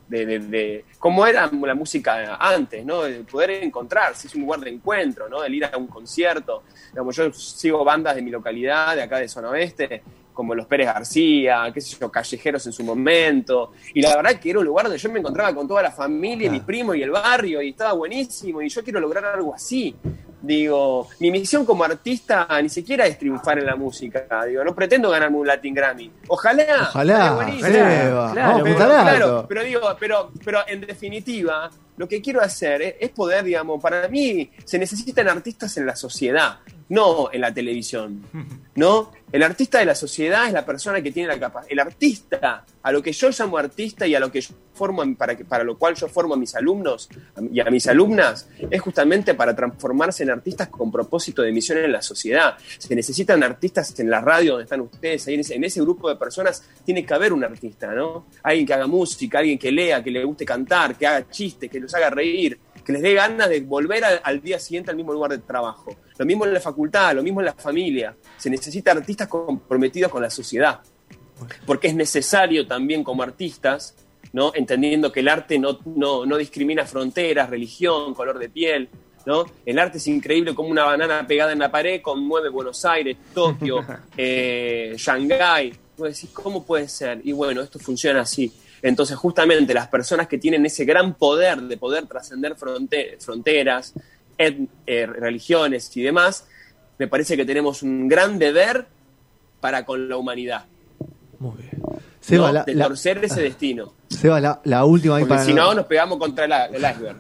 de, 0.09 0.39
de, 0.39 0.85
cómo 0.99 1.27
era 1.27 1.51
la 1.51 1.75
música 1.75 2.37
antes, 2.39 2.85
¿no? 2.85 3.05
De 3.05 3.25
poder 3.25 3.53
encontrarse, 3.53 4.27
es 4.27 4.35
un 4.35 4.43
lugar 4.43 4.61
de 4.61 4.69
encuentro, 4.69 5.31
¿no? 5.31 5.43
El 5.43 5.55
ir 5.55 5.65
a 5.65 5.79
un 5.79 5.87
concierto. 5.87 6.65
Digamos, 6.91 7.17
yo 7.17 7.33
sigo 7.33 7.85
bandas 7.85 8.17
de 8.17 8.21
mi 8.23 8.31
localidad, 8.31 8.95
de 8.97 9.03
acá 9.03 9.17
de 9.17 9.29
Zona 9.29 9.49
Oeste, 9.49 10.03
como 10.35 10.55
los 10.55 10.67
Pérez 10.67 10.87
García, 10.89 11.71
qué 11.73 11.81
sé 11.81 11.97
yo, 11.99 12.11
Callejeros 12.11 12.67
en 12.67 12.73
su 12.73 12.85
momento. 12.85 13.73
Y 13.95 14.03
la 14.03 14.17
verdad 14.17 14.39
que 14.39 14.51
era 14.51 14.59
un 14.59 14.67
lugar 14.67 14.85
donde 14.87 14.99
yo 14.99 15.11
me 15.11 15.21
encontraba 15.21 15.55
con 15.55 15.67
toda 15.67 15.81
la 15.83 15.93
familia, 15.93 16.49
Claro. 16.49 16.53
mis 16.53 16.63
primos 16.63 16.97
y 16.97 17.03
el 17.03 17.11
barrio, 17.11 17.63
y 17.63 17.71
estaba 17.71 17.93
buenísimo, 17.95 18.61
y 18.61 18.69
yo 18.69 18.83
quiero 18.85 19.01
lograr 19.01 19.25
algo 19.25 19.55
así. 19.55 19.95
Digo, 20.43 21.09
mi 21.21 21.31
misión 21.31 21.65
como 21.65 21.85
artista 21.85 22.47
ni 22.61 22.69
siquiera 22.69 23.07
es 23.07 23.19
triunfar 23.19 23.59
en 23.61 23.65
la 23.65 23.77
música. 23.77 24.27
Digo, 24.47 24.63
no 24.63 24.75
pretendo 24.75 25.09
ganarme 25.09 25.39
un 25.39 25.47
Latin 25.47 25.73
Grammy. 25.73 26.11
Ojalá. 26.29 26.83
Ojalá, 26.91 27.33
buenísimo. 27.33 27.69
Claro, 27.71 28.15
vamos 28.35 28.81
a 28.81 28.85
claro, 28.87 29.47
pero 29.49 29.63
digo, 29.65 29.81
pero, 29.99 30.31
pero 30.45 30.59
en 30.67 30.83
definitiva, 30.83 31.71
lo 31.97 32.09
que 32.09 32.21
quiero 32.21 32.41
hacer 32.41 32.83
es, 32.83 32.95
es 33.01 33.11
poder, 33.11 33.45
digamos, 33.45 33.81
para 33.81 34.09
mí 34.09 34.51
se 34.65 34.79
necesitan 34.79 35.29
artistas 35.29 35.77
en 35.77 35.87
la 35.87 35.95
sociedad, 35.97 36.59
no 36.89 37.31
en 37.33 37.41
la 37.41 37.53
televisión. 37.55 38.23
¿No? 38.77 39.13
El 39.31 39.45
artista 39.45 39.79
de 39.79 39.85
la 39.85 39.95
sociedad 39.95 40.47
es 40.49 40.53
la 40.53 40.67
persona 40.67 41.01
que 41.01 41.13
tiene 41.13 41.29
la 41.29 41.39
capacidad. 41.39 41.71
El 41.73 41.79
artista, 41.79 42.65
a 42.83 42.93
lo 42.93 43.01
que 43.03 43.13
yo 43.13 43.31
llamo 43.31 43.57
artista 43.57 44.05
y 44.05 44.15
a 44.17 44.21
lo 44.21 44.31
que 44.33 44.41
yo 44.41 44.53
formo, 44.75 45.03
para, 45.17 45.37
que- 45.37 45.45
para 45.45 45.63
lo 45.63 45.79
cual 45.79 45.95
yo 45.95 46.09
formo 46.09 46.35
a 46.35 46.37
mis 46.37 46.55
alumnos 46.57 47.09
y 47.53 47.61
a 47.61 47.65
mis 47.67 47.87
alumnas, 47.87 48.49
es 48.69 48.81
justamente 48.81 49.35
para 49.35 49.55
transformarse 49.55 50.25
en 50.25 50.31
artistas 50.31 50.69
con 50.69 50.91
propósito 50.91 51.43
de 51.43 51.53
misión 51.53 51.79
en 51.79 51.93
la 51.93 52.03
sociedad. 52.03 52.57
Se 52.79 52.95
necesitan 52.97 53.43
artistas 53.45 53.97
en 54.01 54.11
la 54.11 54.21
radio 54.21 54.53
donde 54.53 54.65
están 54.65 54.81
ustedes, 54.81 55.27
ahí 55.29 55.35
en 55.35 55.41
ese, 55.41 55.55
en 55.55 55.63
ese 55.65 55.81
grupo 55.81 56.09
de 56.09 56.17
personas 56.17 56.65
tiene 56.85 57.07
que 57.07 57.15
haber 57.15 57.33
un 57.33 57.45
artista, 57.45 57.93
¿no? 57.93 58.27
Alguien 58.43 58.67
que 58.67 58.75
haga 58.75 58.89
música, 58.89 59.39
alguien 59.39 59.59
que 59.59 59.71
lea, 59.71 60.03
que 60.03 60.11
le 60.11 60.25
guste 60.25 60.45
cantar, 60.45 60.97
que 60.97 61.07
haga 61.07 61.29
chistes, 61.31 61.71
que 61.71 61.81
los 61.85 61.95
haga 61.95 62.11
reír, 62.11 62.59
que 62.85 62.93
les 62.93 63.03
dé 63.03 63.15
ganas 63.15 63.49
de 63.49 63.61
volver 63.61 64.05
al, 64.05 64.21
al 64.23 64.41
día 64.43 64.59
siguiente 64.59 64.91
al 64.91 64.97
mismo 64.97 65.13
lugar 65.13 65.31
de 65.31 65.39
trabajo. 65.39 65.97
Lo 66.17 66.27
mismo 66.27 66.45
en 66.45 66.55
la 66.55 66.61
facultad, 66.61 67.15
lo 67.15 67.23
mismo 67.23 67.41
en 67.41 67.47
la 67.47 67.55
familia. 67.55 68.15
Se 68.37 68.51
necesita 68.51 68.93
artistas 68.93 69.29
comprometidos 69.29 70.11
con 70.11 70.23
la 70.23 70.31
sociedad. 70.31 70.81
Porque 71.67 71.89
es 71.89 71.95
necesario 71.95 72.67
también 72.67 73.03
como 73.03 73.23
artistas, 73.23 73.95
¿no? 74.33 74.53
entendiendo 74.55 75.11
que 75.11 75.21
el 75.21 75.29
arte 75.29 75.59
no, 75.59 75.79
no, 75.85 76.25
no 76.27 76.37
discrimina 76.37 76.85
fronteras, 76.87 77.51
religión, 77.51 78.15
color 78.15 78.39
de 78.39 78.49
piel. 78.49 78.89
¿no? 79.27 79.45
El 79.65 79.79
arte 79.79 79.99
es 79.99 80.07
increíble 80.07 80.55
como 80.55 80.69
una 80.69 80.85
banana 80.85 81.27
pegada 81.27 81.53
en 81.53 81.59
la 81.59 81.71
pared 81.71 82.01
conmueve 82.03 82.49
Buenos 82.49 82.85
Aires, 82.85 83.17
Tokio, 83.35 83.85
eh, 84.17 84.95
Shanghái. 84.97 85.73
Vos 85.97 86.09
decís, 86.09 86.31
¿cómo 86.33 86.65
puede 86.65 86.89
ser? 86.89 87.21
Y 87.25 87.33
bueno, 87.33 87.63
esto 87.63 87.79
funciona 87.79 88.23
así. 88.23 88.53
Entonces, 88.85 89.17
justamente 89.17 89.73
las 89.73 89.89
personas 89.89 90.29
que 90.29 90.37
tienen 90.37 90.67
ese 90.67 90.85
gran 90.85 91.15
poder 91.15 91.63
de 91.63 91.77
poder 91.79 92.07
trascender 92.07 92.55
fronte- 92.55 93.17
fronteras, 93.19 93.95
et- 94.37 94.69
eh, 94.87 95.07
religiones 95.07 95.97
y 95.97 96.03
demás, 96.03 96.47
me 96.99 97.09
parece 97.09 97.35
que 97.35 97.47
tenemos 97.47 97.83
un 97.83 98.07
gran 98.09 98.39
deber 98.39 98.87
para 99.61 99.87
con 99.87 100.07
la 100.07 100.19
humanidad. 100.19 100.67
Muy 101.39 101.57
bien. 101.63 101.83
Seba, 102.21 102.49
¿no? 102.49 102.53
la, 102.53 102.65
de 102.65 102.75
la- 102.75 102.87
torcer 102.89 103.25
ese 103.25 103.41
destino. 103.41 103.95
Seba, 104.11 104.39
la- 104.39 104.61
la 104.65 104.85
última 104.85 105.17
ahí 105.17 105.23
Porque 105.23 105.35
para 105.37 105.45
si 105.47 105.55
no, 105.55 105.73
nos 105.75 105.87
pegamos 105.87 106.19
contra 106.19 106.47
la- 106.47 106.67
el 106.67 106.77
iceberg. 106.85 107.17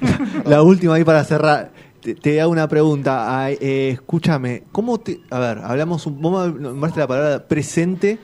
La 0.46 0.62
última 0.62 0.94
ahí 0.94 1.04
para 1.04 1.24
cerrar. 1.24 1.70
Te, 2.00 2.14
te 2.14 2.40
hago 2.40 2.52
una 2.52 2.68
pregunta. 2.68 3.42
Ay, 3.44 3.58
eh, 3.60 3.90
escúchame, 3.94 4.62
¿cómo 4.70 4.98
te. 5.00 5.20
A 5.30 5.40
ver, 5.40 5.58
hablamos 5.64 6.06
un. 6.06 6.20
Vos 6.22 6.54
nombraste 6.54 7.00
la 7.00 7.06
palabra 7.08 7.46
presente 7.48 8.18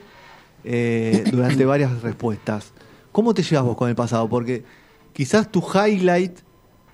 eh, 0.63 1.25
durante 1.29 1.65
varias 1.73 2.01
respuestas. 2.01 2.71
¿Cómo 3.15 3.33
te 3.33 3.43
llevas 3.43 3.63
vos 3.63 3.77
con 3.77 3.87
el 3.87 3.95
pasado? 3.95 4.27
Porque 4.27 4.65
quizás 5.13 5.49
tu 5.49 5.63
highlight 5.63 6.37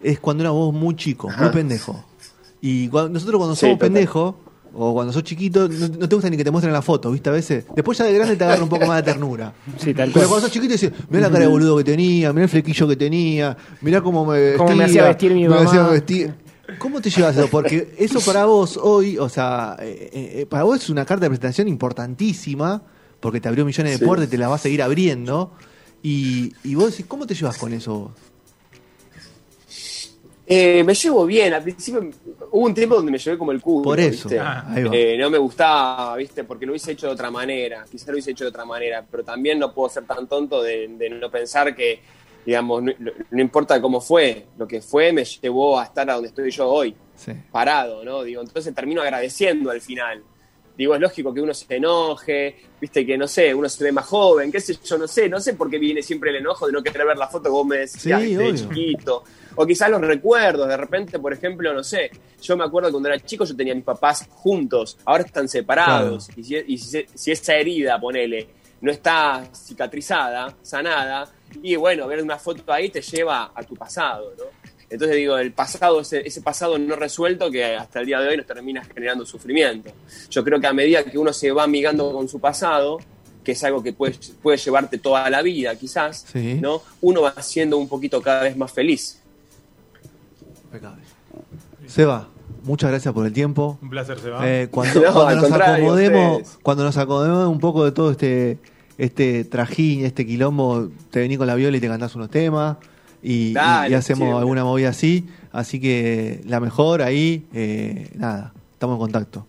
es 0.03 0.19
cuando 0.19 0.43
eras 0.43 0.53
vos 0.53 0.71
muy 0.71 0.95
chico, 0.95 1.27
muy 1.35 1.49
pendejo. 1.49 2.05
Y 2.61 2.89
nosotros 2.91 3.37
cuando 3.37 3.55
Sí, 3.55 3.61
somos 3.61 3.77
total. 3.79 3.91
pendejos, 3.91 4.35
o 4.73 4.93
cuando 4.93 5.11
sos 5.11 5.23
chiquito, 5.23 5.67
no, 5.67 5.87
no 5.87 6.07
te 6.07 6.13
gusta 6.15 6.29
ni 6.29 6.37
que 6.37 6.43
te 6.43 6.51
muestren 6.51 6.71
la 6.73 6.83
foto, 6.83 7.09
¿viste? 7.11 7.29
A 7.29 7.33
veces. 7.33 7.65
Después 7.75 7.97
ya 7.97 8.05
de 8.05 8.13
grande 8.13 8.35
te 8.35 8.43
agarra 8.43 8.61
un 8.61 8.69
poco 8.69 8.85
más 8.85 8.97
de 9.03 9.11
ternura. 9.11 9.51
Sí, 9.77 9.95
tal 9.95 10.09
Pero 10.09 10.13
cual. 10.13 10.27
cuando 10.27 10.41
sos 10.41 10.51
chiquito 10.51 10.73
dices, 10.73 10.91
mirá 11.09 11.21
la 11.23 11.31
cara 11.31 11.45
de 11.45 11.47
boludo 11.51 11.75
que 11.77 11.83
tenía, 11.85 12.31
mirá 12.33 12.43
el 12.43 12.49
flequillo 12.49 12.87
que 12.87 12.95
tenía, 12.95 13.57
mirá 13.81 14.01
cómo 14.03 14.23
me 14.23 14.39
vestía. 14.39 14.57
Cómo 14.59 14.75
me 14.75 14.83
hacía 14.83 15.03
vestir 15.05 15.33
mi 15.33 15.41
me 15.43 15.49
mamá. 15.49 15.63
hacía 15.63 15.87
vestir. 15.87 16.35
¿Cómo 16.77 17.01
te 17.01 17.09
llevas 17.09 17.35
eso? 17.35 17.47
Porque 17.49 17.95
eso 17.97 18.19
para 18.21 18.45
vos 18.45 18.77
hoy, 18.81 19.17
o 19.17 19.27
sea, 19.27 19.75
eh, 19.79 20.09
eh, 20.41 20.45
para 20.47 20.63
vos 20.63 20.77
es 20.83 20.89
una 20.91 21.03
carta 21.03 21.25
de 21.25 21.29
presentación 21.31 21.67
importantísima, 21.67 22.83
porque 23.19 23.41
te 23.41 23.47
abrió 23.49 23.65
millones 23.65 23.93
de 23.93 23.97
Sí. 23.99 24.05
puertas 24.05 24.27
y 24.27 24.31
te 24.31 24.37
las 24.37 24.51
va 24.51 24.55
a 24.55 24.59
seguir 24.59 24.81
abriendo. 24.83 25.51
Y, 26.03 26.53
y 26.63 26.75
vos 26.75 26.91
decís, 26.91 27.05
¿cómo 27.05 27.27
te 27.27 27.35
llevas 27.35 27.57
con 27.57 27.73
eso 27.73 27.99
vos? 27.99 28.11
Eh, 30.53 30.83
me 30.83 30.93
llevo 30.93 31.25
bien. 31.25 31.53
Al 31.53 31.63
principio 31.63 32.09
hubo 32.51 32.65
un 32.65 32.73
tiempo 32.73 32.95
donde 32.95 33.11
me 33.11 33.17
llevé 33.17 33.37
como 33.37 33.51
el 33.53 33.61
culo. 33.61 33.83
Por 33.83 33.99
eso. 33.99 34.27
Ah, 34.39 34.65
ahí 34.67 34.83
va. 34.83 34.93
Eh, 34.93 35.17
no 35.17 35.29
me 35.29 35.37
gustaba, 35.37 36.15
¿viste? 36.17 36.43
Porque 36.43 36.65
lo 36.65 36.73
hubiese 36.73 36.91
hecho 36.91 37.07
de 37.07 37.13
otra 37.13 37.31
manera. 37.31 37.85
Quizás 37.89 38.07
lo 38.07 38.13
hubiese 38.13 38.31
hecho 38.31 38.43
de 38.43 38.49
otra 38.49 38.65
manera. 38.65 39.05
Pero 39.09 39.23
también 39.23 39.59
no 39.59 39.73
puedo 39.73 39.87
ser 39.87 40.03
tan 40.03 40.27
tonto 40.27 40.61
de, 40.61 40.89
de 40.89 41.09
no 41.09 41.31
pensar 41.31 41.73
que, 41.73 42.01
digamos, 42.45 42.83
no, 42.83 42.91
no 43.29 43.41
importa 43.41 43.81
cómo 43.81 44.01
fue. 44.01 44.47
Lo 44.57 44.67
que 44.67 44.81
fue 44.81 45.13
me 45.13 45.23
llevó 45.23 45.79
a 45.79 45.85
estar 45.85 46.09
a 46.09 46.15
donde 46.15 46.27
estoy 46.29 46.51
yo 46.51 46.67
hoy. 46.67 46.95
Sí. 47.15 47.33
parado, 47.51 48.03
¿no? 48.03 48.23
Digo, 48.23 48.41
entonces 48.41 48.73
termino 48.73 49.01
agradeciendo 49.01 49.69
al 49.69 49.79
final. 49.79 50.23
Digo, 50.81 50.95
es 50.95 51.01
lógico 51.01 51.31
que 51.31 51.41
uno 51.41 51.53
se 51.53 51.75
enoje, 51.75 52.55
viste 52.79 53.05
que 53.05 53.15
no 53.15 53.27
sé, 53.27 53.53
uno 53.53 53.69
se 53.69 53.83
ve 53.83 53.91
más 53.91 54.07
joven, 54.07 54.51
qué 54.51 54.59
sé 54.59 54.73
yo, 54.83 54.97
no 54.97 55.07
sé, 55.07 55.29
no 55.29 55.39
sé 55.39 55.53
por 55.53 55.69
qué 55.69 55.77
viene 55.77 56.01
siempre 56.01 56.31
el 56.31 56.37
enojo 56.37 56.65
de 56.65 56.71
no 56.73 56.81
querer 56.81 57.05
ver 57.05 57.17
la 57.17 57.27
foto 57.27 57.43
que 57.43 57.49
vos 57.51 57.67
me 57.67 57.77
decías 57.77 58.19
de 58.19 58.55
chiquito. 58.55 59.23
O 59.53 59.67
quizás 59.67 59.91
los 59.91 60.01
recuerdos, 60.01 60.67
de 60.67 60.75
repente, 60.77 61.19
por 61.19 61.33
ejemplo, 61.33 61.71
no 61.71 61.83
sé, 61.83 62.09
yo 62.41 62.57
me 62.57 62.63
acuerdo 62.63 62.87
que 62.89 62.93
cuando 62.93 63.09
era 63.09 63.19
chico 63.23 63.45
yo 63.45 63.55
tenía 63.55 63.73
a 63.73 63.75
mis 63.75 63.85
papás 63.85 64.25
juntos, 64.27 64.97
ahora 65.05 65.21
están 65.23 65.47
separados, 65.47 66.31
y, 66.35 66.43
si, 66.43 66.55
y 66.65 66.77
si- 66.79 67.05
si 67.13 67.31
esa 67.31 67.53
herida, 67.57 67.99
ponele, 68.01 68.47
no 68.81 68.91
está 68.91 69.47
cicatrizada, 69.53 70.57
sanada, 70.63 71.29
y 71.61 71.75
bueno, 71.75 72.07
ver 72.07 72.23
una 72.23 72.39
foto 72.39 72.63
ahí 72.73 72.89
te 72.89 73.01
lleva 73.03 73.51
a 73.53 73.63
tu 73.63 73.75
pasado, 73.75 74.33
¿no? 74.35 74.45
Entonces 74.91 75.15
digo, 75.17 75.37
el 75.37 75.53
pasado, 75.53 76.01
ese, 76.01 76.27
ese 76.27 76.41
pasado 76.41 76.77
no 76.77 76.95
resuelto 76.97 77.49
que 77.49 77.63
hasta 77.63 78.01
el 78.01 78.05
día 78.05 78.19
de 78.19 78.27
hoy 78.27 78.37
nos 78.37 78.45
termina 78.45 78.83
generando 78.83 79.25
sufrimiento. 79.25 79.89
Yo 80.29 80.43
creo 80.43 80.59
que 80.59 80.67
a 80.67 80.73
medida 80.73 81.03
que 81.03 81.17
uno 81.17 81.31
se 81.33 81.51
va 81.51 81.63
amigando 81.63 82.11
con 82.11 82.27
su 82.27 82.39
pasado, 82.39 82.99
que 83.43 83.53
es 83.53 83.63
algo 83.63 83.81
que 83.81 83.93
puede, 83.93 84.15
puede 84.43 84.57
llevarte 84.57 84.97
toda 84.97 85.29
la 85.29 85.41
vida 85.41 85.73
quizás, 85.75 86.25
Sí. 86.31 86.55
¿no? 86.61 86.81
uno 87.01 87.21
va 87.21 87.33
siendo 87.41 87.77
un 87.77 87.87
poquito 87.87 88.21
cada 88.21 88.43
vez 88.43 88.55
más 88.57 88.71
feliz. 88.71 89.19
Impecable. 90.65 91.01
Seba, 91.87 92.27
muchas 92.63 92.89
gracias 92.91 93.13
por 93.13 93.25
el 93.25 93.33
tiempo. 93.33 93.77
Un 93.81 93.89
placer, 93.89 94.19
Seba. 94.19 94.41
Eh, 94.47 94.67
cuando, 94.69 95.01
No, 95.01 95.13
cuando 95.13 95.27
al 95.45 95.51
nos 95.51 95.51
acomodemos, 95.61 96.37
ustedes. 96.41 96.59
cuando 96.61 96.83
nos 96.83 96.97
acomodemos 96.97 97.47
un 97.47 97.59
poco 97.59 97.85
de 97.85 97.91
todo 97.91 98.11
este 98.11 98.57
este 98.97 99.45
trajín, 99.45 100.05
este 100.05 100.25
quilombo, 100.27 100.89
te 101.09 101.21
venís 101.21 101.37
con 101.39 101.47
la 101.47 101.55
viola 101.55 101.75
y 101.77 101.79
te 101.79 101.87
cantás 101.87 102.13
unos 102.15 102.29
temas 102.29 102.77
y, 103.21 103.49
y- 103.49 103.53
Dale, 103.53 103.91
y 103.91 103.93
hacemos 103.93 104.19
siempre. 104.19 104.39
alguna 104.39 104.63
movida 104.63 104.89
así. 104.89 105.25
Así 105.51 105.79
que 105.81 106.41
la 106.45 106.59
mejor 106.59 107.01
ahí, 107.01 107.45
eh, 107.53 108.09
nada, 108.15 108.53
estamos 108.73 108.95
en 108.95 108.99
contacto. 108.99 109.45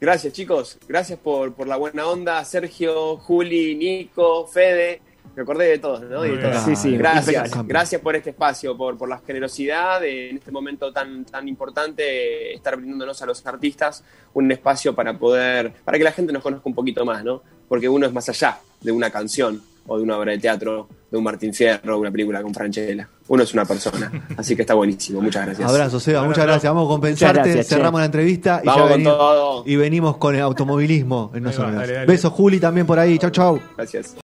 Gracias, 0.00 0.32
chicos. 0.32 0.78
Gracias 0.88 1.18
por, 1.18 1.52
por 1.52 1.66
la 1.68 1.76
buena 1.76 2.06
onda. 2.06 2.42
Sergio, 2.44 3.16
Juli, 3.18 3.74
Nico, 3.76 4.46
Fede. 4.46 5.02
Me 5.36 5.42
acordé 5.42 5.66
de 5.68 5.78
todos, 5.78 6.00
¿no? 6.02 6.22
De. 6.22 6.58
Sí, 6.64 6.74
sí, 6.74 6.96
Gracias, 6.96 7.52
gracias 7.66 8.00
por 8.00 8.16
este 8.16 8.30
espacio, 8.30 8.76
por, 8.76 8.98
por 8.98 9.08
la 9.08 9.18
generosidad 9.18 10.00
de, 10.00 10.30
en 10.30 10.38
este 10.38 10.50
momento 10.50 10.92
tan, 10.92 11.24
tan 11.24 11.46
importante 11.46 12.52
estar 12.52 12.76
brindándonos 12.76 13.20
a 13.22 13.26
los 13.26 13.46
artistas 13.46 14.02
un 14.34 14.50
espacio 14.50 14.92
para 14.94 15.16
poder, 15.16 15.72
para 15.84 15.98
que 15.98 16.04
la 16.04 16.12
gente 16.12 16.32
nos 16.32 16.42
conozca 16.42 16.68
un 16.68 16.74
poquito 16.74 17.04
más, 17.04 17.22
¿no? 17.22 17.42
Porque 17.68 17.88
uno 17.88 18.06
es 18.06 18.12
más 18.12 18.28
allá 18.28 18.58
de 18.80 18.90
una 18.90 19.10
canción 19.10 19.62
o 19.86 19.96
de 19.98 20.02
una 20.04 20.16
obra 20.18 20.32
de 20.32 20.38
teatro, 20.38 20.88
de 21.10 21.18
un 21.18 21.24
Martín 21.24 21.52
Fierro, 21.52 21.98
una 21.98 22.10
película 22.10 22.42
con 22.42 22.54
Franchella. 22.54 23.08
Uno 23.28 23.42
es 23.44 23.52
una 23.54 23.64
persona, 23.64 24.10
así 24.36 24.54
que 24.56 24.62
está 24.62 24.74
buenísimo. 24.74 25.20
Muchas 25.20 25.46
gracias. 25.46 25.68
Abrazo, 25.68 26.00
Seba, 26.00 26.18
Abrazo. 26.20 26.30
muchas 26.30 26.46
gracias. 26.46 26.72
Vamos 26.72 26.86
a 26.86 26.90
compensarte, 26.90 27.52
che. 27.54 27.64
cerramos 27.64 28.00
la 28.00 28.06
entrevista 28.06 28.60
y, 28.62 28.66
Vamos 28.66 28.82
ya 28.82 28.88
con 28.88 28.98
venimos, 28.98 29.16
todo. 29.18 29.62
y 29.66 29.76
venimos 29.76 30.16
con 30.16 30.34
el 30.34 30.40
automovilismo 30.42 31.30
en 31.34 31.42
No 31.44 31.50
Ahí 31.50 31.54
va, 31.56 31.62
Sonoras. 31.62 31.80
dale, 31.80 31.92
dale. 31.92 32.06
Besos, 32.06 32.32
Juli, 32.32 32.58
también 32.60 32.86
por 32.86 32.98
ahí. 32.98 33.18
Chau, 33.18 33.30
chau. 33.30 33.60
Gracias. 33.76 34.16